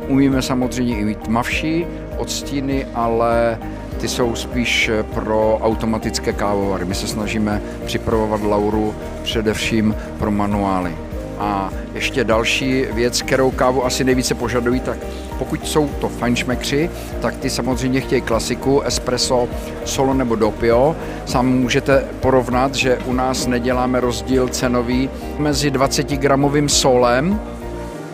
Umíme 0.09 0.43
samozřejmě 0.43 0.99
i 0.99 1.15
tmavší 1.15 1.87
odstíny, 2.19 2.87
ale 2.95 3.59
ty 4.01 4.09
jsou 4.09 4.35
spíš 4.35 4.91
pro 5.15 5.59
automatické 5.63 6.33
kávovary. 6.33 6.85
My 6.85 6.95
se 6.95 7.09
snažíme 7.09 7.63
připravovat 7.87 8.43
Lauru 8.43 8.95
především 9.23 9.95
pro 10.19 10.31
manuály. 10.31 10.97
A 11.43 11.71
ještě 11.95 12.25
další 12.25 12.85
věc, 12.93 13.23
kterou 13.23 13.51
kávu 13.51 13.85
asi 13.87 14.05
nejvíce 14.05 14.35
požadují, 14.35 14.81
tak 14.81 14.99
pokud 15.39 15.69
jsou 15.69 15.89
to 15.89 16.09
fajnšmekři, 16.09 16.91
tak 17.21 17.37
ty 17.37 17.51
samozřejmě 17.51 18.01
chtějí 18.01 18.23
klasiku, 18.23 18.81
espresso, 18.81 19.49
solo 19.85 20.15
nebo 20.15 20.37
dopio. 20.37 20.97
Sám 21.27 21.47
můžete 21.47 22.05
porovnat, 22.21 22.75
že 22.75 22.99
u 22.99 23.13
nás 23.13 23.47
neděláme 23.47 24.01
rozdíl 24.01 24.49
cenový 24.49 25.11
mezi 25.39 25.71
20 25.71 26.11
gramovým 26.11 26.69
solem 26.69 27.41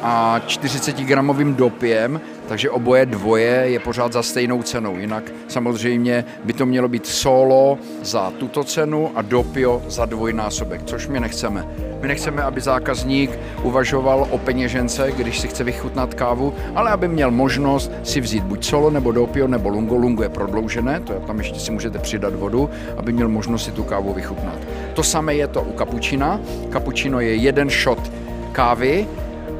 a 0.02 0.40
40 0.46 0.96
gramovým 0.96 1.54
dopiem, 1.54 2.20
takže 2.48 2.70
oboje 2.70 3.06
dvoje 3.06 3.64
je 3.64 3.80
pořád 3.80 4.12
za 4.12 4.22
stejnou 4.22 4.62
cenou. 4.62 4.96
Jinak 4.96 5.32
samozřejmě 5.48 6.24
by 6.44 6.52
to 6.52 6.66
mělo 6.66 6.88
být 6.88 7.06
solo 7.06 7.78
za 8.02 8.30
tuto 8.30 8.64
cenu 8.64 9.10
a 9.14 9.22
dopio 9.22 9.82
za 9.88 10.04
dvojnásobek, 10.04 10.80
což 10.84 11.08
my 11.08 11.20
nechceme. 11.20 11.66
My 12.00 12.08
nechceme, 12.08 12.42
aby 12.42 12.60
zákazník 12.60 13.38
uvažoval 13.62 14.26
o 14.30 14.38
peněžence, 14.38 15.12
když 15.16 15.38
si 15.38 15.48
chce 15.48 15.64
vychutnat 15.64 16.14
kávu, 16.14 16.54
ale 16.74 16.90
aby 16.90 17.08
měl 17.08 17.30
možnost 17.30 17.90
si 18.02 18.20
vzít 18.20 18.44
buď 18.44 18.64
solo 18.64 18.90
nebo 18.90 19.12
dopio 19.12 19.48
nebo 19.48 19.68
lungo. 19.68 19.96
Lungo 19.96 20.22
je 20.22 20.28
prodloužené, 20.28 21.00
to 21.00 21.12
je, 21.12 21.20
tam 21.20 21.38
ještě 21.38 21.60
si 21.60 21.72
můžete 21.72 21.98
přidat 21.98 22.34
vodu, 22.34 22.70
aby 22.96 23.12
měl 23.12 23.28
možnost 23.28 23.64
si 23.64 23.70
tu 23.70 23.82
kávu 23.84 24.12
vychutnat. 24.12 24.58
To 24.94 25.02
samé 25.02 25.34
je 25.34 25.46
to 25.48 25.62
u 25.62 25.72
kapučina. 25.72 26.40
Kapučino 26.70 27.20
je 27.20 27.34
jeden 27.34 27.70
shot 27.70 28.12
kávy 28.52 29.06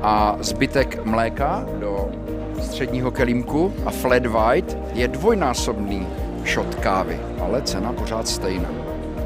a 0.02 0.36
zbytek 0.40 1.04
mléka 1.04 1.66
do 1.80 1.97
středního 2.78 3.10
kelímku 3.10 3.72
a 3.86 3.90
flat 3.90 4.26
white 4.26 4.78
je 4.94 5.08
dvojnásobný 5.08 6.06
shot 6.54 6.74
kávy, 6.74 7.20
ale 7.40 7.62
cena 7.62 7.92
pořád 7.92 8.28
stejná. 8.28 8.68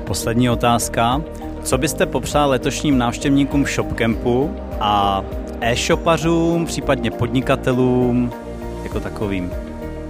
Poslední 0.04 0.50
otázka. 0.50 1.22
Co 1.62 1.78
byste 1.78 2.06
popřál 2.06 2.50
letošním 2.50 2.98
návštěvníkům 2.98 3.66
Shopcampu 3.66 4.56
a 4.80 5.24
e-shopařům, 5.60 6.66
případně 6.66 7.10
podnikatelům 7.10 8.32
jako 8.82 9.00
takovým? 9.00 9.50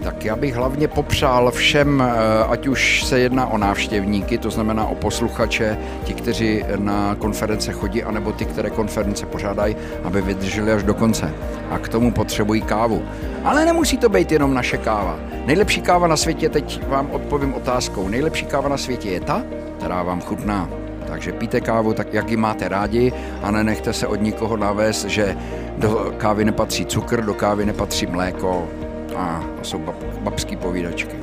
Tak 0.02 0.24
já 0.24 0.36
bych 0.36 0.54
hlavně 0.54 0.88
popřál 0.88 1.50
všem, 1.50 2.02
eh, 2.02 2.44
ať 2.44 2.66
už 2.66 3.04
se 3.04 3.18
jedná 3.18 3.46
o 3.46 3.58
návštěvníky, 3.58 4.38
to 4.38 4.50
znamená 4.50 4.86
o 4.86 4.94
posluchače, 4.94 5.78
ti, 6.04 6.14
kteří 6.14 6.64
na 6.76 7.14
konference 7.14 7.72
chodí, 7.72 8.02
anebo 8.02 8.32
ty, 8.32 8.44
které 8.44 8.70
konference 8.70 9.26
pořádají, 9.26 9.76
aby 10.04 10.22
vydrželi 10.22 10.72
až 10.72 10.82
do 10.82 10.94
konce. 10.94 11.34
A 11.70 11.78
k 11.78 11.88
tomu 11.88 12.12
potřebují 12.12 12.62
kávu. 12.62 13.02
Ale 13.44 13.64
nemusí 13.64 13.98
to 13.98 14.08
být 14.08 14.32
jenom 14.32 14.54
naše 14.54 14.78
káva. 14.78 15.18
Nejlepší 15.46 15.82
káva 15.82 16.06
na 16.06 16.16
světě, 16.16 16.48
teď 16.48 16.88
vám 16.88 17.10
odpovím 17.10 17.54
otázkou, 17.54 18.08
nejlepší 18.08 18.46
káva 18.46 18.68
na 18.68 18.76
světě 18.76 19.10
je 19.10 19.20
ta, 19.20 19.42
která 19.78 20.02
vám 20.02 20.20
chutná. 20.20 20.68
Takže 21.06 21.32
píte 21.32 21.60
kávu 21.60 21.92
tak, 21.92 22.14
jak 22.14 22.30
ji 22.30 22.36
máte 22.36 22.68
rádi 22.68 23.12
a 23.42 23.50
nenechte 23.50 23.92
se 23.92 24.06
od 24.06 24.20
nikoho 24.20 24.56
navést, 24.56 25.04
že 25.04 25.36
do 25.78 26.12
kávy 26.16 26.44
nepatří 26.44 26.86
cukr, 26.86 27.24
do 27.24 27.34
kávy 27.34 27.66
nepatří 27.66 28.06
mléko 28.06 28.68
a 29.16 29.44
to 29.58 29.64
jsou 29.64 29.78
bab, 29.78 29.94
babský 30.20 30.56
povídačky. 30.56 31.16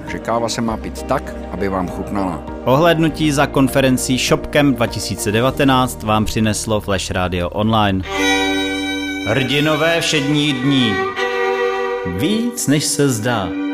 Takže 0.00 0.18
káva 0.18 0.48
se 0.48 0.60
má 0.60 0.76
pít 0.76 1.02
tak, 1.02 1.34
aby 1.50 1.68
vám 1.68 1.88
chutnala. 1.88 2.42
Ohlednutí 2.64 3.32
za 3.32 3.46
konferencí 3.46 4.18
Shopcamp 4.18 4.76
2019 4.76 6.02
vám 6.02 6.24
přineslo 6.24 6.80
Flash 6.80 7.10
Radio 7.10 7.48
Online. 7.48 8.04
Hrdinové 9.26 10.00
všední 10.00 10.52
dní. 10.52 10.94
Víc 12.06 12.66
než 12.66 12.84
se 12.84 13.08
zdá. 13.08 13.67